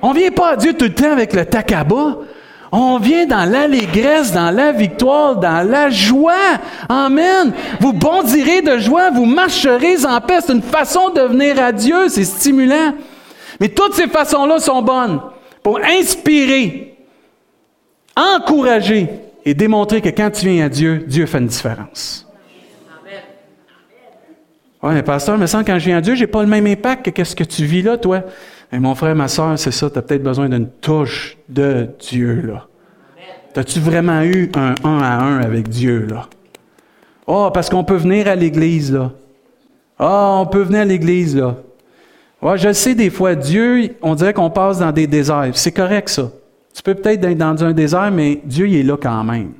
[0.03, 2.18] On vient pas à Dieu tout le temps avec le takaba.
[2.72, 6.59] On vient dans l'allégresse, dans la victoire, dans la joie.
[6.88, 7.53] Amen.
[7.81, 10.38] Vous bondirez de joie, vous marcherez en paix.
[10.40, 12.94] C'est une façon de venir à Dieu, c'est stimulant.
[13.59, 15.20] Mais toutes ces façons-là sont bonnes
[15.62, 16.96] pour inspirer,
[18.16, 19.09] encourager,
[19.44, 22.26] et démontrer que quand tu viens à Dieu, Dieu fait une différence.
[24.83, 27.05] Oui, mais pasteur, me semble quand je viens à Dieu, j'ai pas le même impact
[27.05, 28.22] que qu'est-ce que tu vis là, toi.
[28.72, 32.42] Mais mon frère, ma soeur, c'est ça, tu as peut-être besoin d'une touche de Dieu,
[32.46, 32.66] là.
[33.57, 36.29] As-tu vraiment eu un un à un avec Dieu, là?
[37.26, 39.12] Oh, parce qu'on peut venir à l'église, là.
[39.98, 41.57] Ah, oh, on peut venir à l'église, là.
[42.40, 45.50] Ouais, je sais des fois, Dieu, on dirait qu'on passe dans des déserts.
[45.53, 46.31] C'est correct, ça.
[46.74, 49.52] Tu peux peut-être être dans un désert, mais Dieu il est là quand même.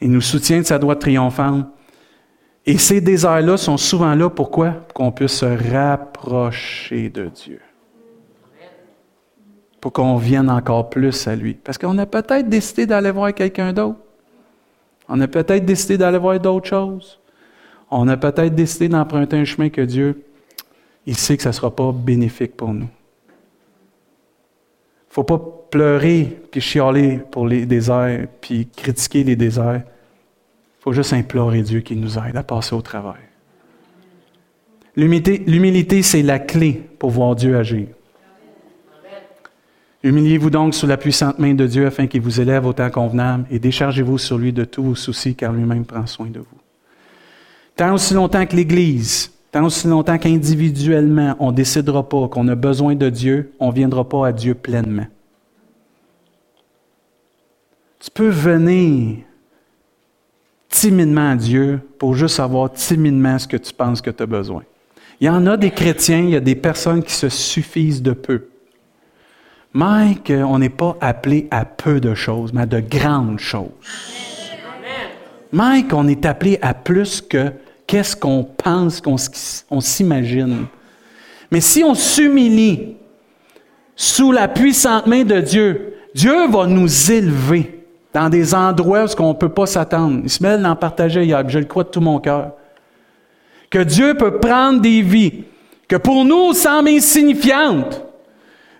[0.00, 1.66] Il nous soutient de sa droite triomphante.
[2.66, 4.70] Et ces déserts-là sont souvent là, pourquoi?
[4.70, 7.60] Pour qu'on puisse se rapprocher de Dieu.
[9.80, 11.54] Pour qu'on vienne encore plus à lui.
[11.54, 13.98] Parce qu'on a peut-être décidé d'aller voir quelqu'un d'autre.
[15.08, 17.18] On a peut-être décidé d'aller voir d'autres choses.
[17.90, 20.22] On a peut-être décidé d'emprunter un chemin que Dieu,
[21.06, 22.88] il sait que ça ne sera pas bénéfique pour nous
[25.10, 29.82] faut pas pleurer puis chialer pour les déserts puis critiquer les déserts.
[29.84, 33.20] Il faut juste implorer Dieu qui nous aide à passer au travail.
[34.96, 37.88] L'humilité, c'est la clé pour voir Dieu agir.
[40.02, 43.46] Humiliez-vous donc sous la puissante main de Dieu afin qu'il vous élève au temps convenable
[43.50, 46.46] et déchargez-vous sur lui de tous vos soucis car lui-même prend soin de vous.
[47.76, 52.54] Tant aussi longtemps que l'Église Tant aussi longtemps qu'individuellement, on ne décidera pas qu'on a
[52.54, 55.06] besoin de Dieu, on ne viendra pas à Dieu pleinement.
[57.98, 59.18] Tu peux venir
[60.68, 64.62] timidement à Dieu pour juste savoir timidement ce que tu penses que tu as besoin.
[65.20, 68.12] Il y en a des chrétiens, il y a des personnes qui se suffisent de
[68.12, 68.46] peu.
[69.74, 73.68] Mike, on n'est pas appelé à peu de choses, mais à de grandes choses.
[75.52, 77.52] Mike, on est appelé à plus que
[77.90, 80.66] qu'est-ce qu'on pense, qu'on s'imagine?
[81.50, 82.94] Mais si on s'humilie
[83.96, 89.30] sous la puissante main de Dieu, Dieu va nous élever dans des endroits où on
[89.30, 90.22] ne peut pas s'attendre.
[90.40, 92.52] Met d'en partager hier, je le crois de tout mon cœur.
[93.68, 95.44] Que Dieu peut prendre des vies
[95.88, 98.04] que pour nous semblent insignifiantes,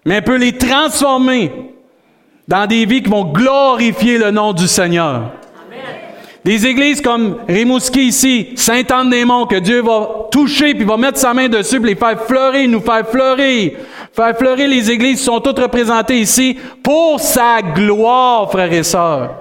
[0.04, 1.74] mais peut les transformer
[2.46, 5.32] dans des vies qui vont glorifier le nom du Seigneur.
[6.44, 11.48] Des églises comme Rimouski ici, Saint-Anne-des-Monts, que Dieu va toucher, puis va mettre sa main
[11.48, 13.72] dessus, puis les faire fleurir, nous faire fleurir.
[14.12, 19.34] Faire fleurir les églises sont toutes représentées ici pour sa gloire, frères et sœurs.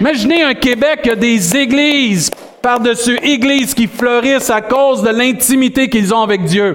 [0.00, 2.30] Imaginez un Québec qui a des églises
[2.64, 6.74] par-dessus églises qui fleurissent à cause de l'intimité qu'ils ont avec Dieu.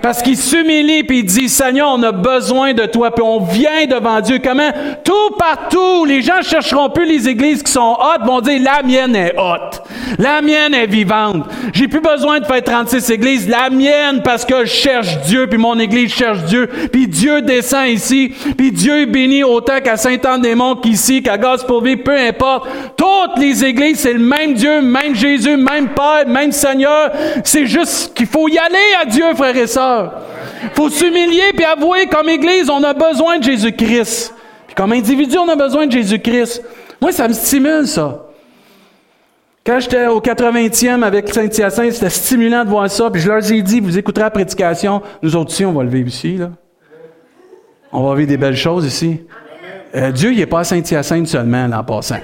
[0.00, 3.10] Parce qu'ils s'humilient puis ils disent, Seigneur, on a besoin de toi.
[3.10, 4.38] Puis on vient devant Dieu.
[4.42, 4.70] Comment?
[5.02, 6.04] Tout partout.
[6.04, 9.82] Les gens chercheront plus les églises qui sont hautes, vont dire, la mienne est haute.
[10.18, 11.46] La mienne est vivante.
[11.72, 13.48] J'ai plus besoin de faire 36 églises.
[13.48, 16.68] La mienne parce que je cherche Dieu puis mon église cherche Dieu.
[16.92, 18.32] Puis Dieu descend ici.
[18.56, 22.68] Puis Dieu est béni autant qu'à Saint-Anne-des-Monts qu'ici, qu'à Gaspé, peu importe.
[22.96, 27.10] Toutes les églises, c'est le même Dieu, même Jésus, même Père, même Seigneur.
[27.44, 30.12] C'est juste qu'il faut y aller à Dieu, frères et sœurs.
[30.74, 34.34] Faut s'humilier puis avouer comme Église, on a besoin de Jésus-Christ.
[34.66, 36.62] Puis comme individu, on a besoin de Jésus-Christ.
[37.00, 38.23] Moi, ça me stimule, ça.
[39.64, 43.10] Quand j'étais au 80e avec Saint-Hyacinthe, c'était stimulant de voir ça.
[43.10, 45.00] Puis je leur ai dit, vous écouterez la prédication.
[45.22, 46.38] Nous autres aussi, on va le vivre ici.
[47.90, 49.22] On va vivre des belles choses ici.
[49.94, 52.20] Euh, Dieu, il n'est pas à Saint-Hyacinthe seulement, là, en passant.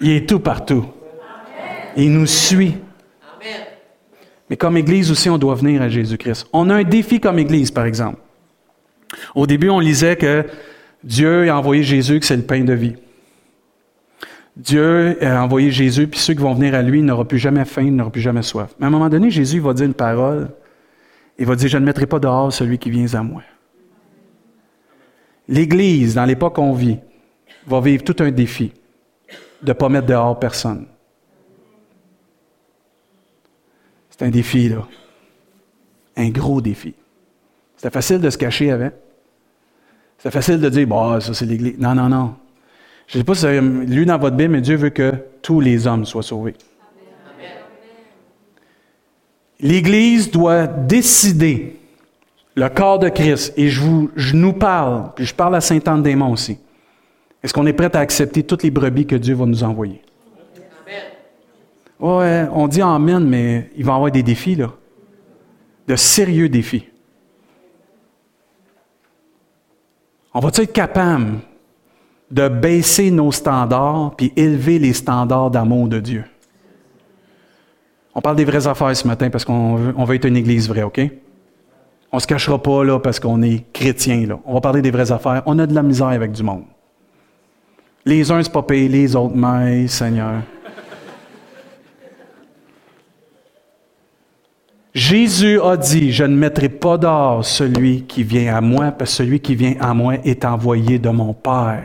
[0.00, 0.84] Il est tout partout.
[1.96, 2.78] Il nous suit.
[4.50, 6.48] Mais comme Église aussi, on doit venir à Jésus-Christ.
[6.52, 8.18] On a un défi comme Église, par exemple.
[9.34, 10.44] Au début, on lisait que
[11.04, 12.96] Dieu a envoyé Jésus, que c'est le pain de vie.
[14.56, 17.90] Dieu a envoyé Jésus, puis ceux qui vont venir à lui n'auront plus jamais faim,
[17.90, 18.74] n'auront plus jamais soif.
[18.78, 20.48] Mais à un moment donné, Jésus va dire une parole.
[21.38, 23.42] Il va dire, je ne mettrai pas dehors celui qui vient à moi.
[25.48, 26.98] L'Église, dans l'époque qu'on vit,
[27.66, 28.72] va vivre tout un défi
[29.62, 30.86] de ne pas mettre dehors personne.
[34.08, 34.88] C'est un défi, là.
[36.16, 36.94] Un gros défi.
[37.76, 38.94] C'était facile de se cacher avec.
[40.16, 41.78] C'était facile de dire, bah, ça c'est l'Église.
[41.78, 42.36] Non, non, non.
[43.06, 45.12] Je ne sais pas si vous avez lu dans votre Bible, mais Dieu veut que
[45.42, 46.54] tous les hommes soient sauvés.
[49.60, 51.76] L'Église doit décider
[52.56, 56.32] le corps de Christ, et je, vous, je nous parle, puis je parle à Saint-Anne-des-Monts
[56.32, 56.58] aussi.
[57.42, 60.02] Est-ce qu'on est prêt à accepter toutes les brebis que Dieu va nous envoyer?
[62.00, 64.72] Ouais, on dit Amen, mais il va y avoir des défis, là.
[65.86, 66.88] De sérieux défis.
[70.34, 71.38] On va être capable
[72.30, 76.24] de baisser nos standards puis élever les standards d'amour de Dieu?
[78.14, 81.00] On parle des vraies affaires ce matin parce qu'on veut, être une église vraie, OK?
[82.10, 84.26] On se cachera pas là parce qu'on est chrétien.
[84.26, 84.38] Là.
[84.46, 85.42] On va parler des vraies affaires.
[85.44, 86.64] On a de la misère avec du monde.
[88.06, 90.42] Les uns, c'est pas payé, les autres, mais Seigneur.
[94.94, 99.16] Jésus a dit, je ne mettrai pas d'or celui qui vient à moi, parce que
[99.16, 101.82] celui qui vient à moi est envoyé de mon Père.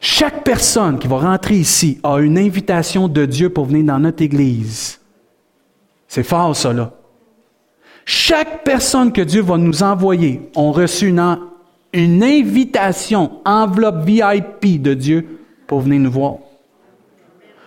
[0.00, 4.22] Chaque personne qui va rentrer ici a une invitation de Dieu pour venir dans notre
[4.22, 5.00] Église.
[6.08, 6.92] C'est fort, ça, là.
[8.04, 15.40] Chaque personne que Dieu va nous envoyer a reçu une, invitation, enveloppe VIP de Dieu
[15.66, 16.36] pour venir nous voir.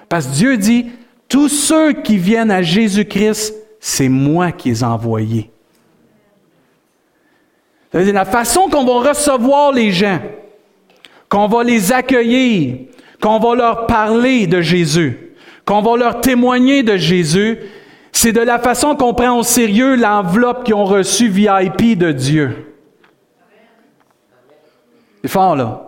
[0.08, 0.88] Parce que Dieu dit,
[1.28, 5.52] tous ceux qui viennent à Jésus-Christ, c'est moi qui les ai envoyés.
[7.92, 10.20] C'est la façon qu'on va recevoir les gens,
[11.30, 12.88] qu'on va les accueillir,
[13.22, 17.60] qu'on va leur parler de Jésus, qu'on va leur témoigner de Jésus,
[18.12, 22.76] c'est de la façon qu'on prend au sérieux l'enveloppe qu'ils ont reçue VIP de Dieu.
[25.22, 25.86] C'est fort, là.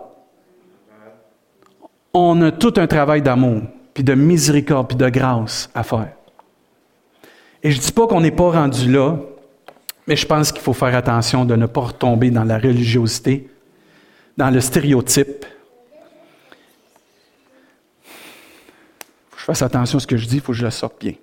[2.14, 3.62] On a tout un travail d'amour
[3.94, 6.12] puis de miséricorde, puis de grâce à faire.
[7.62, 9.16] Et je ne dis pas qu'on n'est pas rendu là,
[10.06, 13.48] mais je pense qu'il faut faire attention de ne pas retomber dans la religiosité,
[14.36, 15.44] dans le stéréotype.
[19.30, 20.70] Faut que je fasse attention à ce que je dis, il faut que je le
[20.70, 21.14] sorte bien.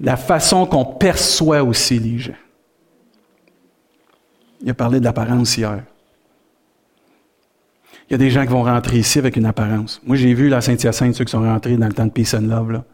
[0.00, 2.32] La façon qu'on perçoit aussi les gens.
[4.60, 5.82] Il a parlé de l'apparence hier.
[8.08, 10.00] Il y a des gens qui vont rentrer ici avec une apparence.
[10.04, 12.46] Moi, j'ai vu la Saint-Hyacinthe, ceux qui sont rentrés dans le temps de Peace and
[12.46, 12.72] Love.
[12.72, 12.84] Là.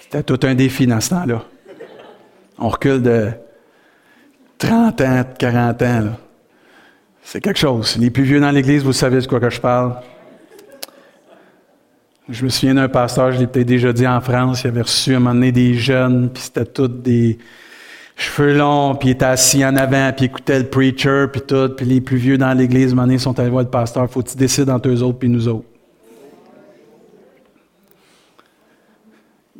[0.00, 1.44] C'était tout un défi dans ce temps-là.
[2.64, 3.30] On recule de
[4.58, 6.04] 30 ans, 40 ans.
[7.24, 7.96] C'est quelque chose.
[7.96, 9.96] Les plus vieux dans l'Église, vous savez de quoi que je parle.
[12.28, 15.12] Je me souviens d'un pasteur, je l'ai peut-être déjà dit en France, il avait reçu
[15.12, 17.38] à un moment donné des jeunes, puis c'était tous des
[18.14, 21.84] cheveux longs, puis il était assis en avant, puis écoutait le preacher, puis tout, puis
[21.84, 24.22] les plus vieux dans l'église, à un moment donné, sont allés voir le pasteur, faut
[24.22, 25.66] tu décides entre eux autres puis nous autres.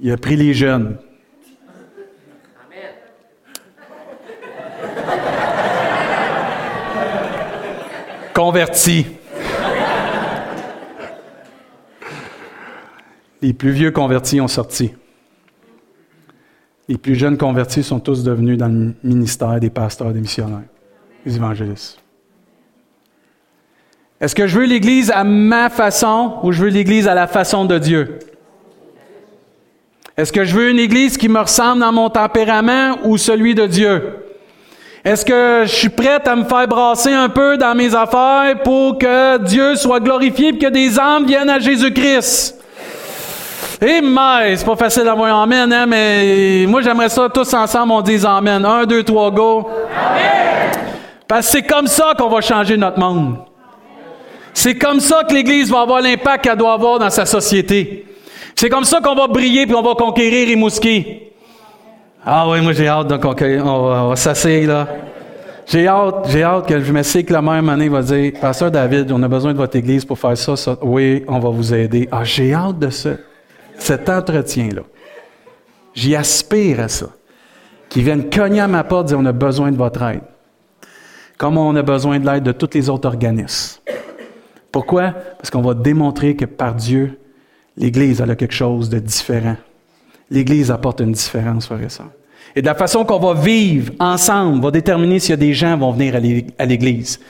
[0.01, 0.99] Il a pris les jeunes.
[13.43, 14.93] Les plus vieux convertis ont sorti.
[16.89, 20.63] Les plus jeunes convertis sont tous devenus dans le ministère des pasteurs, des missionnaires,
[21.25, 21.99] des évangélistes.
[24.21, 27.65] Est-ce que je veux l'Église à ma façon ou je veux l'Église à la façon
[27.65, 28.21] de Dieu?
[30.17, 33.67] Est-ce que je veux une Église qui me ressemble dans mon tempérament ou celui de
[33.67, 34.22] Dieu?
[35.05, 38.99] Est-ce que je suis prête à me faire brasser un peu dans mes affaires pour
[38.99, 42.57] que Dieu soit glorifié et que des âmes viennent à Jésus-Christ?
[43.81, 47.91] Eh, mais c'est pas facile d'avoir un amen, hein, mais moi j'aimerais ça tous ensemble,
[47.91, 48.65] on dise amen.
[48.65, 49.69] Un, deux, trois, go.
[49.91, 50.71] Amen.
[51.27, 53.39] Parce que c'est comme ça qu'on va changer notre monde.
[54.55, 58.07] C'est comme ça que l'Église va avoir l'impact qu'elle doit avoir dans sa société.
[58.55, 61.32] C'est comme ça qu'on va briller puis on va conquérir Rimouski.
[62.25, 63.67] Ah oui, moi j'ai hâte conquérir.
[63.67, 64.89] On va, s'asseoir là.
[65.67, 68.71] J'ai hâte, j'ai hâte que je me sais que la même année va dire, Pasteur
[68.71, 70.77] David, on a besoin de votre Église pour faire ça, ça.
[70.83, 72.09] Oui, on va vous aider.
[72.13, 74.83] Ah, j'ai hâte de cet entretien-là.
[75.95, 77.07] J'y aspire à ça.
[77.89, 80.23] Qu'ils viennent cogner à ma porte et dire on a besoin de votre aide.
[81.39, 83.81] Comme on a besoin de l'aide de tous les autres organismes.
[84.71, 85.13] Pourquoi?
[85.39, 87.19] Parce qu'on va démontrer que par Dieu,
[87.77, 89.57] l'Église a quelque chose de différent.
[90.33, 94.71] L'Église apporte une différence, frère et Et de la façon qu'on va vivre ensemble va
[94.71, 96.17] déterminer s'il y a des gens qui vont venir
[96.59, 97.21] à l'Église.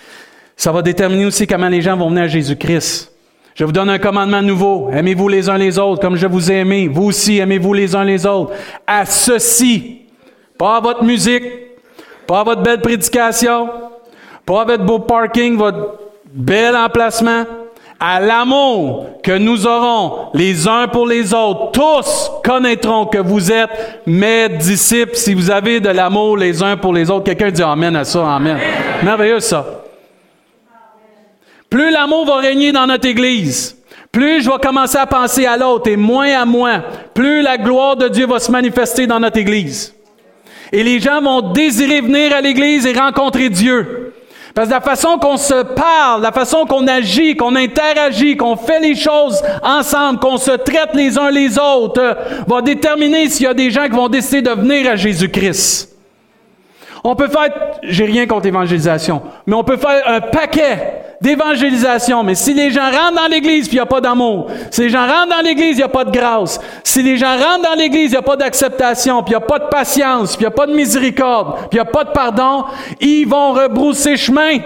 [0.56, 3.12] Ça va déterminer aussi comment les gens vont venir à Jésus-Christ.
[3.56, 4.88] Je vous donne un commandement nouveau.
[4.92, 6.86] Aimez-vous les uns les autres comme je vous ai aimé.
[6.86, 8.52] Vous aussi, aimez-vous les uns les autres.
[8.86, 10.02] À ceci,
[10.56, 11.42] pas votre musique,
[12.28, 13.68] pas à votre belle prédication,
[14.46, 15.98] pas votre beau parking, votre
[16.32, 17.44] bel emplacement,
[18.04, 21.70] à l'amour que nous aurons les uns pour les autres.
[21.70, 26.92] Tous connaîtront que vous êtes mes disciples si vous avez de l'amour les uns pour
[26.92, 27.26] les autres.
[27.26, 28.58] Quelqu'un dit Amen à ça, Amen.
[29.04, 29.64] Merveilleux ça.
[31.70, 33.78] Plus l'amour va régner dans notre Église,
[34.10, 36.82] plus je vais commencer à penser à l'autre et moins à moi,
[37.14, 39.94] plus la gloire de Dieu va se manifester dans notre Église.
[40.72, 44.11] Et les gens vont désirer venir à l'Église et rencontrer Dieu.
[44.54, 48.80] Parce que la façon qu'on se parle, la façon qu'on agit, qu'on interagit, qu'on fait
[48.80, 53.54] les choses ensemble, qu'on se traite les uns les autres, va déterminer s'il y a
[53.54, 55.88] des gens qui vont décider de venir à Jésus-Christ.
[57.04, 57.50] On peut faire,
[57.82, 62.24] j'ai rien contre l'évangélisation, mais on peut faire un paquet d'évangélisation.
[62.24, 64.88] Mais si les gens rentrent dans l'Église puis il n'y a pas d'amour, si les
[64.90, 67.78] gens rentrent dans l'Église, il n'y a pas de grâce, si les gens rentrent dans
[67.78, 70.48] l'Église, il n'y a pas d'acceptation, puis il n'y a pas de patience, puis il
[70.48, 72.64] n'y a pas de miséricorde, puis il n'y a pas de pardon,
[73.00, 74.58] ils vont rebrousser chemin.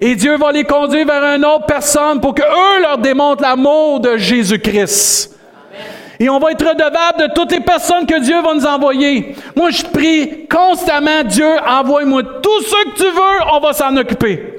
[0.00, 4.16] Et Dieu va les conduire vers une autre personne pour qu'eux leur démontrent l'amour de
[4.16, 5.30] Jésus-Christ.
[6.18, 9.34] Et on va être redevable de toutes les personnes que Dieu va nous envoyer.
[9.56, 14.53] Moi, je prie constamment, Dieu, envoie-moi tous ceux que tu veux, on va s'en occuper.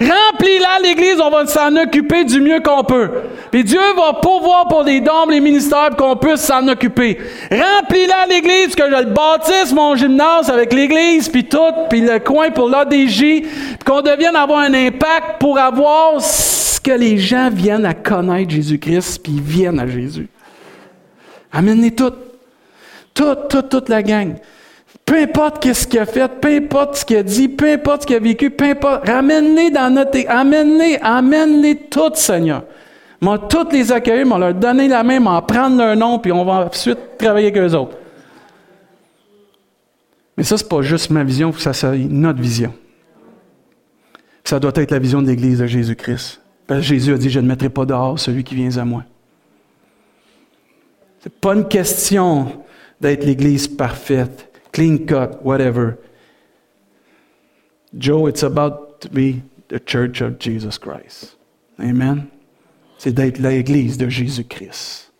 [0.00, 3.10] Remplis-la, l'Église, on va s'en occuper du mieux qu'on peut.
[3.50, 7.18] Puis Dieu va pourvoir pour les dons, les ministères, qu'on puisse s'en occuper.
[7.50, 12.50] Remplis-la, l'Église, que je le bâtisse, mon gymnase, avec l'Église, puis tout, puis le coin
[12.50, 17.86] pour l'ADJ, puis qu'on devienne avoir un impact pour avoir ce que les gens viennent
[17.86, 20.28] à connaître Jésus-Christ, puis viennent à Jésus.
[21.52, 22.12] Amenez tout.
[23.14, 24.36] Toute, toute, toute la gang.
[25.08, 28.06] Peu importe qu'est-ce qu'il a fait, peu importe ce qu'il a dit, peu importe ce
[28.08, 32.64] qu'il a vécu, peu importe, ramène-les dans notre, amène-les, amène-les toutes, Seigneur.
[33.18, 36.44] Moi, toutes les accueillir, moi, leur donner la main, m'en prendre leur nom, puis on
[36.44, 37.96] va ensuite travailler avec eux autres.
[40.36, 42.74] Mais ça, c'est pas juste ma vision, ça, c'est notre vision.
[44.44, 46.42] Ça doit être la vision de l'Église de Jésus-Christ.
[46.66, 49.04] Parce que Jésus a dit, je ne mettrai pas dehors celui qui vient à moi.
[51.20, 52.62] C'est pas une question
[53.00, 54.47] d'être l'Église parfaite
[54.78, 55.98] clean cut, whatever.
[57.96, 61.36] Joe, it's about to be the church of Jesus Christ.
[61.80, 62.28] Amen?
[62.98, 65.10] C'est d'être l'Église de Jésus-Christ.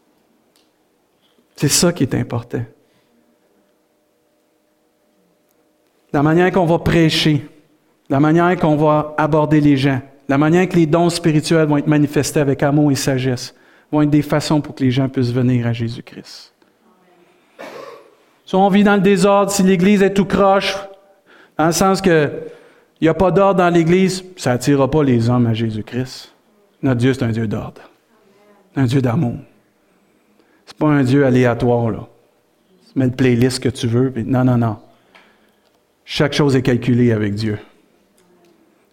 [1.56, 2.64] C'est ça qui est important.
[6.12, 7.46] La manière qu'on va prêcher,
[8.08, 11.86] la manière qu'on va aborder les gens, la manière que les dons spirituels vont être
[11.86, 13.54] manifestés avec amour et sagesse,
[13.90, 16.54] vont être des façons pour que les gens puissent venir à Jésus-Christ.
[18.48, 20.74] Si on vit dans le désordre, si l'Église est tout croche,
[21.58, 22.30] dans le sens que
[22.98, 26.32] Il n'y a pas d'ordre dans l'Église, ça n'attirera pas les hommes à Jésus-Christ.
[26.82, 27.82] Notre Dieu, c'est un Dieu d'ordre.
[28.74, 29.34] Un Dieu d'amour.
[30.64, 32.08] C'est pas un Dieu aléatoire, là.
[32.90, 34.14] Tu mets le playlist que tu veux.
[34.24, 34.78] Non, non, non.
[36.06, 37.58] Chaque chose est calculée avec Dieu.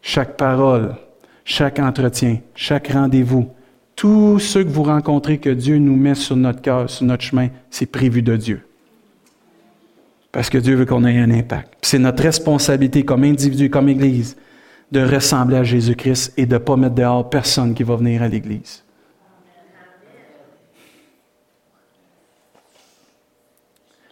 [0.01, 0.97] Chaque parole,
[1.45, 3.49] chaque entretien, chaque rendez-vous,
[3.95, 7.47] tous ceux que vous rencontrez que Dieu nous met sur notre cœur, sur notre chemin,
[7.69, 8.61] c'est prévu de Dieu.
[10.35, 11.75] Parce que Dieu veut qu'on ait un impact.
[11.81, 14.35] C'est notre responsabilité comme individu, comme Église,
[14.91, 18.27] de ressembler à Jésus-Christ et de ne pas mettre dehors personne qui va venir à
[18.27, 18.83] l'Église.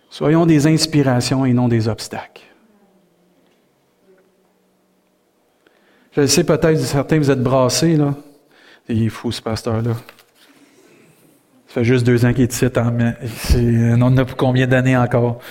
[0.10, 2.44] Soyons des inspirations et non des obstacles.
[6.14, 8.16] Je sais peut-être, certains, vous êtes brassés, là.
[8.88, 9.92] Il est fou, ce pasteur-là.
[11.68, 12.66] Ça fait juste deux ans qu'il est ici.
[13.58, 15.42] On en a pour combien d'années encore?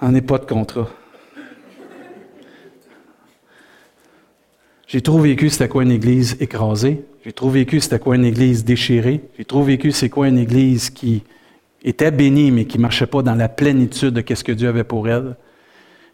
[0.00, 0.88] On n'est pas de contrat.
[4.86, 7.04] J'ai trop vécu c'était quoi une église écrasée.
[7.24, 9.20] J'ai trop vécu c'était quoi une église déchirée.
[9.36, 11.24] J'ai trop vécu c'est quoi une église qui
[11.82, 14.84] était bénie mais qui ne marchait pas dans la plénitude de ce que Dieu avait
[14.84, 15.36] pour elle.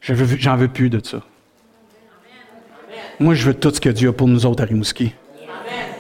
[0.01, 1.23] J'en veux plus de ça.
[3.21, 5.15] Moi, je veux tout ce que Dieu a pour nous autres à Rimouski.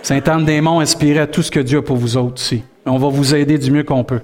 [0.02, 2.64] Saint-Anne-des-Monts inspirait tout ce que Dieu a pour vous autres aussi.
[2.84, 4.20] On va vous aider du mieux qu'on peut.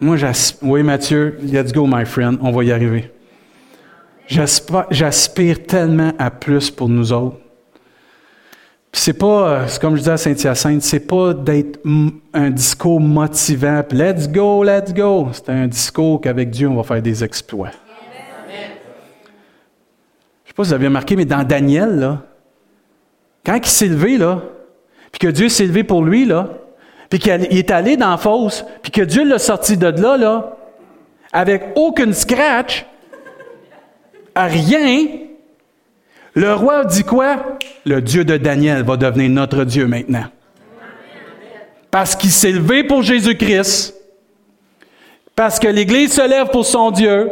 [0.00, 0.16] Moi,
[0.62, 3.10] oui, Mathieu, let's go, my friend, on va y arriver.
[4.26, 7.36] J'aspire tellement à plus pour nous autres.
[8.92, 11.80] C'est pas, euh, comme je disais à Saint-Hyacinthe, c'est pas d'être
[12.32, 15.28] un discours motivant, let's go, let's go.
[15.32, 17.70] C'est un discours qu'avec Dieu, on va faire des exploits.
[20.44, 22.22] Je sais pas si vous avez remarqué, mais dans Daniel, là,
[23.44, 24.42] quand il s'est levé, là,
[25.12, 26.48] puis que Dieu s'est levé pour lui, là,
[27.10, 30.56] puis qu'il est allé dans la fosse, puis que Dieu l'a sorti de là, là,
[31.32, 32.86] avec aucune scratch,
[34.34, 35.08] à rien,
[36.34, 37.58] le roi dit quoi?
[37.84, 40.24] Le Dieu de Daniel va devenir notre Dieu maintenant.
[41.90, 43.96] Parce qu'il s'est levé pour Jésus-Christ,
[45.34, 47.28] parce que l'Église se lève pour son Dieu,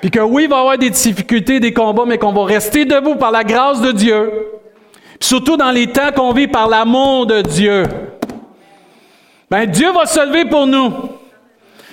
[0.00, 2.84] puis que oui, il va y avoir des difficultés, des combats, mais qu'on va rester
[2.84, 4.51] debout par la grâce de Dieu,
[5.22, 7.84] surtout dans les temps qu'on vit par l'amour de Dieu.
[9.50, 10.92] Ben, Dieu va se lever pour nous.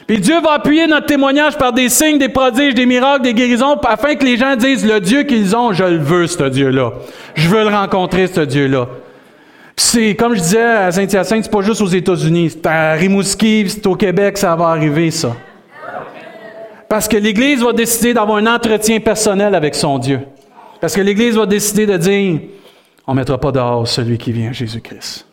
[0.08, 3.76] Puis Dieu va appuyer notre témoignage par des signes, des prodiges, des miracles, des guérisons,
[3.82, 6.94] afin que les gens disent, le Dieu qu'ils ont, je le veux, ce Dieu-là.
[7.36, 8.88] Je veux le rencontrer, ce Dieu-là.
[9.76, 12.50] c'est, comme je disais à Saint-Hyacinthe, c'est pas juste aux États-Unis.
[12.50, 15.36] C'est à Rimouski, c'est au Québec, ça va arriver, ça.
[16.88, 20.22] Parce que l'Église va décider d'avoir un entretien personnel avec son Dieu.
[20.82, 22.40] Parce que l'Église va décider de dire,
[23.10, 25.26] on ne mettra pas dehors celui qui vient, Jésus-Christ.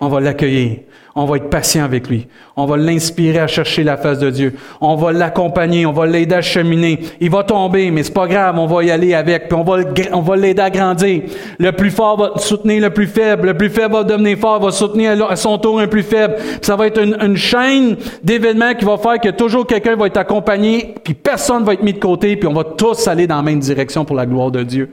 [0.00, 0.78] On va l'accueillir.
[1.14, 2.26] On va être patient avec lui.
[2.56, 4.54] On va l'inspirer à chercher la face de Dieu.
[4.80, 5.86] On va l'accompagner.
[5.86, 6.98] On va l'aider à cheminer.
[7.20, 8.58] Il va tomber, mais c'est pas grave.
[8.58, 9.46] On va y aller avec.
[9.48, 11.22] Puis on va, on va l'aider à grandir.
[11.60, 13.46] Le plus fort va soutenir le plus faible.
[13.46, 16.34] Le plus faible va devenir fort, va soutenir à son tour un plus faible.
[16.62, 20.16] ça va être une, une chaîne d'événements qui va faire que toujours quelqu'un va être
[20.16, 23.42] accompagné, puis personne va être mis de côté, puis on va tous aller dans la
[23.42, 24.90] même direction pour la gloire de Dieu.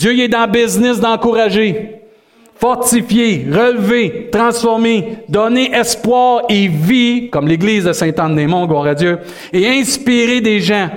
[0.00, 2.00] Dieu est dans le business d'encourager
[2.56, 9.18] fortifier, relever, transformer, donner espoir et vie, comme l'Église de Saint-Anne-des-Monts, gloire à Dieu,
[9.50, 10.90] et inspirer des gens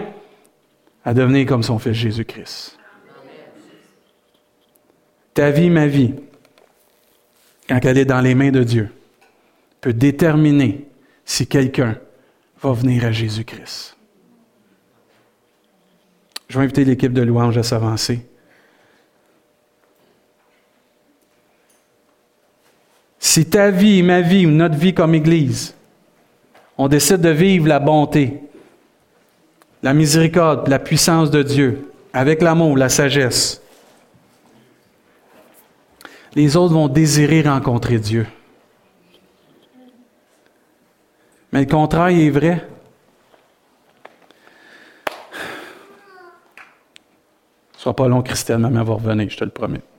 [1.05, 2.77] à devenir comme son Fils Jésus-Christ.
[5.33, 6.13] Ta vie, ma vie,
[7.69, 8.89] quand elle est dans les mains de Dieu,
[9.79, 10.85] peut déterminer
[11.23, 11.97] si quelqu'un
[12.61, 13.95] va venir à Jésus-Christ.
[16.49, 18.19] Je vais inviter l'équipe de louange à s'avancer.
[23.25, 25.73] Si ta vie, ma vie ou notre vie comme Église,
[26.77, 28.43] on décide de vivre la bonté,
[29.81, 33.63] la miséricorde, la puissance de Dieu, avec l'amour, la sagesse,
[36.35, 38.27] les autres vont désirer rencontrer Dieu.
[41.53, 42.67] Mais le contraire est vrai.
[47.77, 49.92] Sois pas long, Christelle, ma mère va revenir, je te le promets.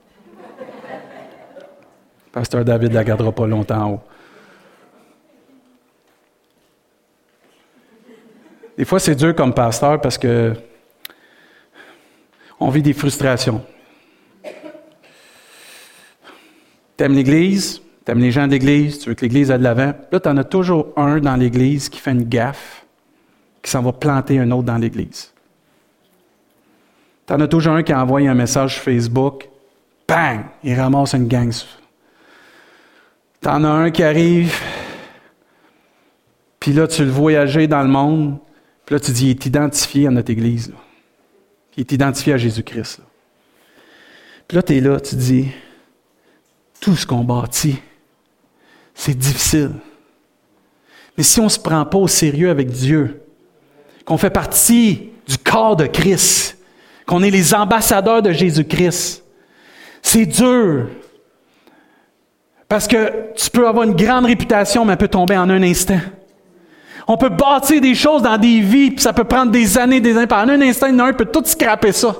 [2.35, 4.01] Pasteur David ne la gardera pas longtemps en haut.
[8.77, 10.53] Des fois, c'est dur comme pasteur parce que
[12.59, 13.63] on vit des frustrations.
[16.97, 19.93] T'aimes l'Église, t'aimes les gens de l'Église, tu veux que l'Église aille de l'avant?
[20.11, 22.85] Là, tu en as toujours un dans l'Église qui fait une gaffe,
[23.61, 25.31] qui s'en va planter un autre dans l'Église.
[27.27, 29.47] Tu en as toujours un qui envoie un message sur Facebook,
[30.05, 31.53] bang, il ramasse une gang
[33.45, 34.59] T'en as un qui arrive,
[36.59, 38.39] Puis là, tu le voyager dans le monde.
[38.83, 40.73] Puis là, tu dis, il est identifié à notre Église.
[41.77, 43.01] Il est identifié à Jésus-Christ.
[44.47, 45.49] Puis là, tu es là, tu dis,
[46.79, 47.77] tout ce qu'on bâtit,
[48.95, 49.73] c'est difficile.
[51.15, 53.21] Mais si on ne se prend pas au sérieux avec Dieu,
[54.05, 56.57] qu'on fait partie du corps de Christ,
[57.05, 59.23] qu'on est les ambassadeurs de Jésus-Christ,
[60.01, 60.87] c'est dur.
[62.67, 65.99] Parce que tu peux avoir une grande réputation, mais elle peut tomber en un instant.
[67.07, 70.17] On peut bâtir des choses dans des vies, puis ça peut prendre des années, des
[70.17, 70.31] années.
[70.31, 72.15] En un instant, un peut tout scraper ça.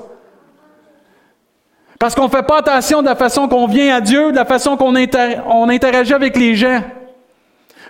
[1.98, 4.44] Parce qu'on ne fait pas attention de la façon qu'on vient à Dieu, de la
[4.44, 6.82] façon qu'on on interagit avec les gens.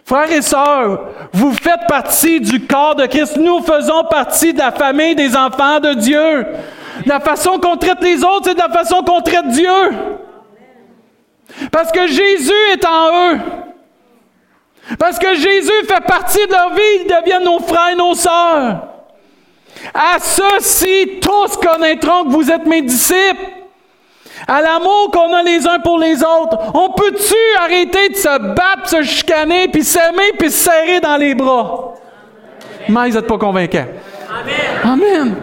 [0.04, 1.00] Frères et sœurs,
[1.32, 3.36] vous faites partie du corps de Christ.
[3.36, 6.46] Nous faisons partie de la famille des enfants de Dieu.
[7.04, 9.68] La façon qu'on traite les autres, c'est de la façon qu'on traite Dieu.
[11.70, 13.38] Parce que Jésus est en eux.
[14.98, 18.88] Parce que Jésus fait partie de leur vie, ils deviennent nos frères et nos sœurs.
[19.92, 23.50] À ceux-ci, tous connaîtront que vous êtes mes disciples.
[24.46, 26.58] À l'amour qu'on a les uns pour les autres.
[26.74, 31.34] On peut-tu arrêter de se battre, se chicaner, puis s'aimer, puis se serrer dans les
[31.34, 31.94] bras?
[32.88, 33.86] Mais ils n'êtes pas convaincants.
[34.30, 34.82] Amen.
[34.84, 35.36] Amen.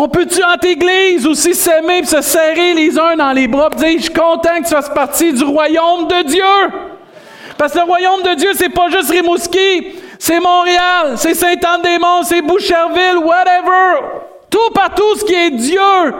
[0.00, 3.76] On peut-tu entre églises aussi s'aimer et se serrer les uns dans les bras et
[3.76, 6.78] dire Je suis content que tu fasses partie du royaume de Dieu?
[7.56, 12.42] Parce que le royaume de Dieu, c'est pas juste Rimouski, c'est Montréal, c'est Saint-Anne-des-Monts, c'est
[12.42, 14.06] Boucherville, whatever.
[14.48, 16.14] Tout partout ce qui est Dieu,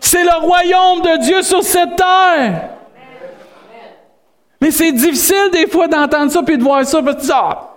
[0.00, 2.70] c'est le royaume de Dieu sur cette terre.
[4.60, 7.70] Mais c'est difficile des fois d'entendre ça puis de voir ça parce que ah,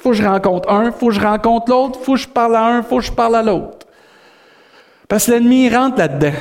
[0.00, 2.64] faut que je rencontre un, faut que je rencontre l'autre, faut que je parle à
[2.64, 3.77] un, faut que je parle à l'autre.
[5.08, 6.36] Parce que l'ennemi rentre là-dedans.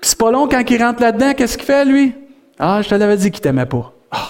[0.00, 2.14] Puis c'est pas long quand il rentre là-dedans, qu'est-ce qu'il fait, lui?
[2.58, 3.94] Ah, je te l'avais dit qu'il t'aimait pas.
[4.10, 4.28] Ah,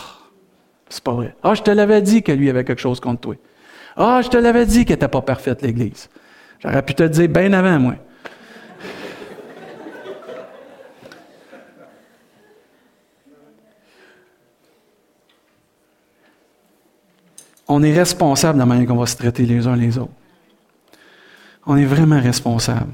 [0.88, 1.34] c'est pas vrai.
[1.42, 3.34] Ah, je te l'avais dit que lui avait quelque chose contre toi.
[3.96, 6.08] Ah, je te l'avais dit qu'elle n'était pas parfaite, l'Église.
[6.60, 7.94] J'aurais pu te le dire bien avant, moi.
[17.66, 20.12] On est responsable de la manière qu'on va se traiter les uns les autres.
[21.66, 22.92] On est vraiment responsable.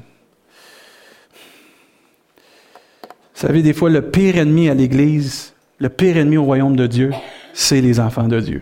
[3.33, 6.87] Vous savez, des fois, le pire ennemi à l'Église, le pire ennemi au royaume de
[6.87, 7.11] Dieu,
[7.53, 8.61] c'est les enfants de Dieu.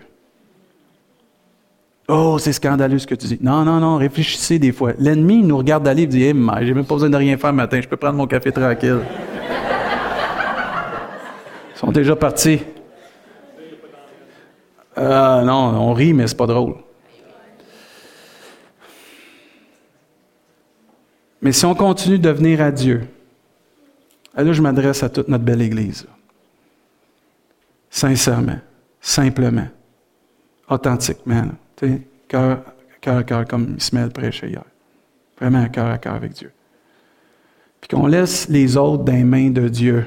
[2.08, 3.38] Oh, c'est scandaleux ce que tu dis.
[3.40, 4.94] Non, non, non, réfléchissez des fois.
[4.98, 7.80] L'ennemi nous regarde d'aller et dit hey, J'ai même pas besoin de rien faire matin,
[7.80, 9.00] je peux prendre mon café tranquille.
[11.74, 12.60] Ils sont déjà partis.
[14.98, 16.74] Euh, non, on rit, mais c'est pas drôle.
[21.42, 23.08] Mais si on continue de venir à Dieu,
[24.34, 26.06] là je m'adresse à toute notre belle Église.
[27.88, 28.58] Sincèrement,
[29.00, 29.68] simplement,
[30.68, 31.44] authentiquement.
[32.28, 32.62] Cœur
[33.06, 34.64] à cœur, comme Ismaël prêchait hier.
[35.40, 36.52] Vraiment cœur à cœur avec Dieu.
[37.80, 40.06] Puis qu'on laisse les autres dans les mains de Dieu.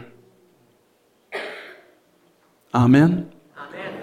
[2.72, 3.26] Amen.
[3.58, 3.94] Amen.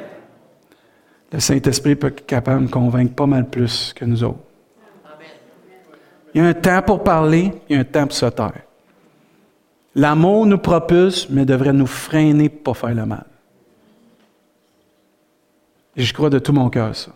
[1.32, 4.42] Le Saint-Esprit peut être capable de convaincre pas mal plus que nous autres.
[6.34, 8.62] Il y a un temps pour parler, il y a un temps pour se taire.
[9.94, 13.26] L'amour nous propulse, mais devrait nous freiner pour ne pas faire le mal.
[15.96, 17.12] Et je crois de tout mon cœur ça.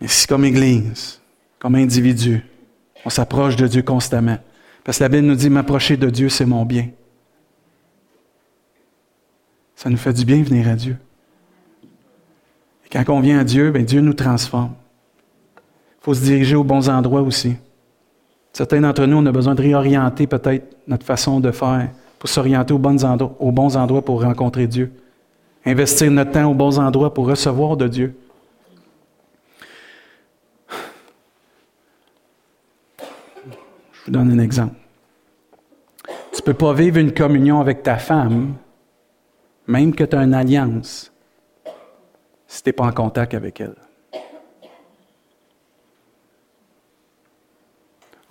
[0.00, 1.20] Mais si comme Église,
[1.58, 2.42] comme individu,
[3.04, 4.38] on s'approche de Dieu constamment,
[4.84, 6.88] parce que la Bible nous dit, m'approcher de Dieu, c'est mon bien.
[9.76, 10.96] Ça nous fait du bien venir à Dieu.
[12.84, 14.74] Et quand on vient à Dieu, bien, Dieu nous transforme.
[16.00, 17.56] Il faut se diriger aux bons endroits aussi.
[18.54, 22.72] Certains d'entre nous, on a besoin de réorienter peut-être notre façon de faire pour s'orienter
[22.72, 24.92] aux, bons endroits, aux bons endroits pour rencontrer Dieu.
[25.64, 28.16] Investir notre temps aux bons endroits pour recevoir de Dieu.
[33.92, 34.74] Je vous donne un exemple.
[36.32, 38.54] Tu ne peux pas vivre une communion avec ta femme,
[39.66, 41.12] même que tu as une alliance,
[42.46, 43.74] si tu n'es pas en contact avec elle.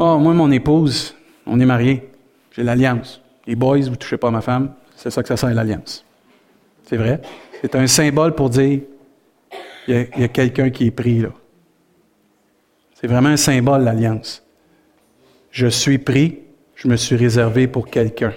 [0.02, 1.14] Oh, moi, mon épouse,
[1.46, 2.10] on est mariés.
[2.52, 3.22] J'ai l'alliance.
[3.46, 4.74] Les boys, vous ne touchez pas ma femme.
[4.96, 6.06] C'est ça que ça sert l'alliance.
[6.86, 7.22] C'est vrai.
[7.62, 8.82] C'est un symbole pour dire
[9.88, 11.30] il y a, quelqu'un qui est pris là.
[12.94, 14.44] C'est vraiment un symbole, l'alliance.
[15.52, 16.40] Je suis pris,
[16.76, 18.34] je me suis réservé pour quelqu'un.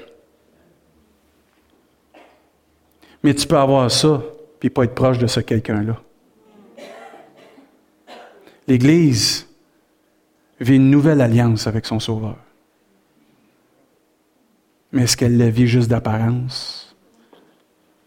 [3.22, 4.22] Mais tu peux avoir ça,
[4.58, 6.00] puis pas être proche de ce quelqu'un-là.
[8.66, 9.46] L'Église,
[10.62, 12.36] vit une nouvelle alliance avec son Sauveur.
[14.92, 16.82] Mais est-ce qu'elle la vit juste d'apparence?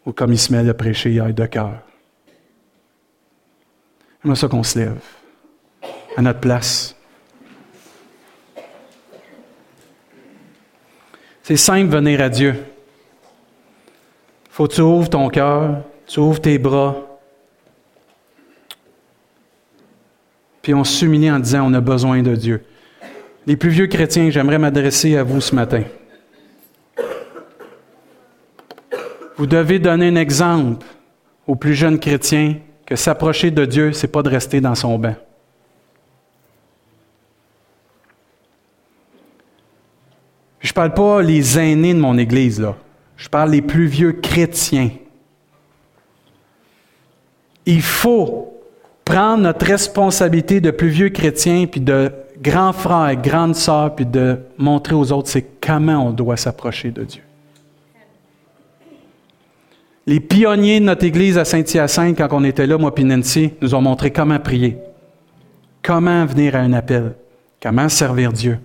[0.06, 1.80] ou comme Ismaël a prêché hier de cœur?
[4.22, 5.02] J'aimerais ça qu'on se lève
[6.16, 6.96] à notre place.
[11.44, 12.56] C'est simple venir à Dieu.
[14.50, 16.96] Faut que tu ouvres ton cœur, tu ouvres tes bras,
[20.66, 22.66] puis on s'humilie en disant on a besoin de Dieu.
[23.46, 25.84] Les plus vieux chrétiens, j'aimerais m'adresser à vous ce matin.
[29.38, 30.84] Vous devez donner un exemple
[31.46, 35.16] aux plus jeunes chrétiens que s'approcher de Dieu, c'est pas de rester dans son bain.
[40.62, 42.76] Je ne parle pas les aînés de mon Église, là.
[43.18, 44.90] Je parle les plus vieux chrétiens.
[47.68, 48.55] Il faut
[49.16, 52.12] prendre notre responsabilité de plus vieux chrétiens, puis de
[52.42, 56.92] grands frères et grandes sœurs, puis de montrer aux autres, c'est comment on doit s'approcher
[56.92, 57.22] de Dieu.
[60.06, 63.74] Les pionniers de notre Église à Saint-Hyacinthe, quand on était là, moi et Nancy, nous
[63.74, 64.76] ont montré comment prier,
[65.82, 67.16] comment venir à un appel,
[67.64, 68.60] comment servir Dieu,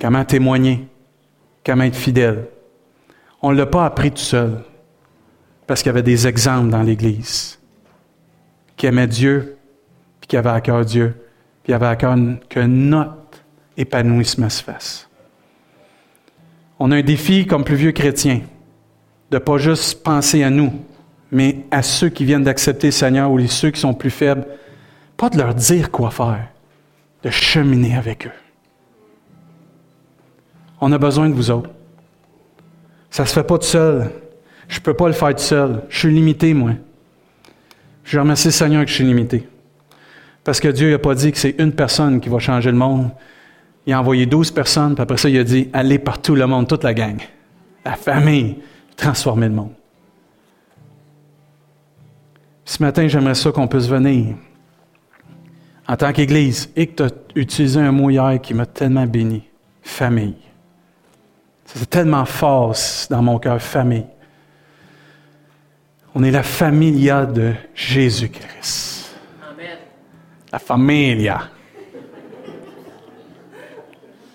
[0.00, 0.88] comment témoigner,
[1.62, 2.46] comment être fidèle.
[3.42, 4.62] On ne l'a pas appris tout seul,
[5.66, 7.58] parce qu'il y avait des exemples dans l'Église
[8.82, 9.58] qui aimaient Dieu,
[10.20, 11.14] puis qui avaient à cœur Dieu,
[11.62, 12.16] puis qui avaient à cœur
[12.48, 13.44] que notre
[13.76, 15.08] épanouissement se fasse.
[16.80, 18.40] On a un défi comme plus vieux chrétiens
[19.30, 20.72] de pas juste penser à nous,
[21.30, 24.48] mais à ceux qui viennent d'accepter le Seigneur ou ceux qui sont plus faibles,
[25.16, 26.48] pas de leur dire quoi faire,
[27.22, 28.32] de cheminer avec eux.
[30.80, 31.70] On a besoin de vous autres.
[33.10, 34.10] Ça ne se fait pas tout seul.
[34.66, 35.84] Je ne peux pas le faire tout seul.
[35.88, 36.72] Je suis limité, moi.
[38.04, 39.48] Je remercie le Seigneur que je suis limité.
[40.44, 43.10] Parce que Dieu n'a pas dit que c'est une personne qui va changer le monde.
[43.86, 46.68] Il a envoyé douze personnes, puis après ça, il a dit Allez partout le monde,
[46.68, 47.20] toute la gang.
[47.84, 48.56] La famille
[48.96, 49.72] transformer le monde.
[52.64, 54.36] Ce matin, j'aimerais ça qu'on puisse venir
[55.88, 59.42] en tant qu'Église et que tu as utilisé un mot hier qui m'a tellement béni.
[59.82, 60.36] Famille.
[61.64, 62.74] C'est tellement fort
[63.10, 64.06] dans mon cœur, famille.
[66.14, 69.16] On est la familia de Jésus-Christ.
[70.52, 71.48] La familia.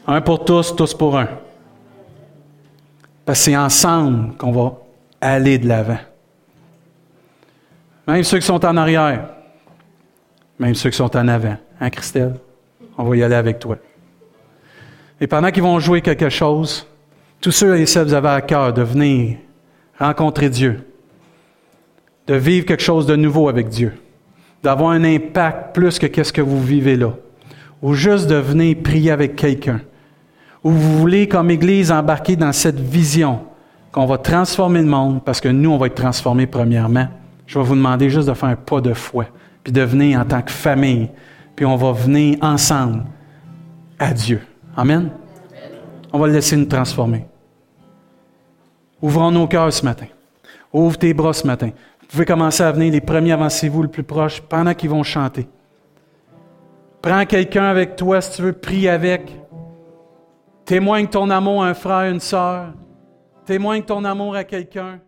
[0.08, 1.28] Un pour tous, tous pour un.
[3.26, 4.74] Parce que c'est ensemble qu'on va
[5.22, 6.00] aller de l'avant.
[8.08, 9.30] Même ceux qui sont en arrière,
[10.58, 11.58] même ceux qui sont en avant.
[11.80, 12.36] Hein, Christelle?
[12.98, 13.78] On va y aller avec toi.
[15.20, 16.88] Et pendant qu'ils vont jouer quelque chose,
[17.42, 19.38] tous ceux et celles qui avaient à cœur de venir
[20.00, 20.88] rencontrer Dieu,
[22.28, 23.94] de vivre quelque chose de nouveau avec Dieu,
[24.62, 27.14] d'avoir un impact plus que qu'est-ce que vous vivez là,
[27.82, 29.82] ou juste de venir prier avec quelqu'un,
[30.64, 33.40] ou vous voulez, comme Église, embarquer dans cette vision
[33.92, 37.08] qu'on va transformer le monde, parce que nous, on va être transformés premièrement,
[37.46, 39.28] je vais vous demander juste de faire un pas de foi,
[39.64, 41.10] puis de venir en tant que famille,
[41.56, 43.04] puis on va venir ensemble
[43.98, 44.42] à Dieu.
[44.76, 45.10] Amen?
[46.12, 47.26] On va le laisser nous transformer.
[49.02, 50.08] Ouvrons nos cœurs ce matin.
[50.74, 51.72] Ouvre tes bras ce matin.
[52.08, 55.46] Vous pouvez commencer à venir, les premiers, avancez-vous le plus proche, pendant qu'ils vont chanter.
[57.02, 59.30] Prends quelqu'un avec toi si tu veux, prie avec.
[60.64, 62.74] Témoigne ton amour à un frère, une sœur.
[63.46, 65.00] Témoigne ton amour à quelqu'un.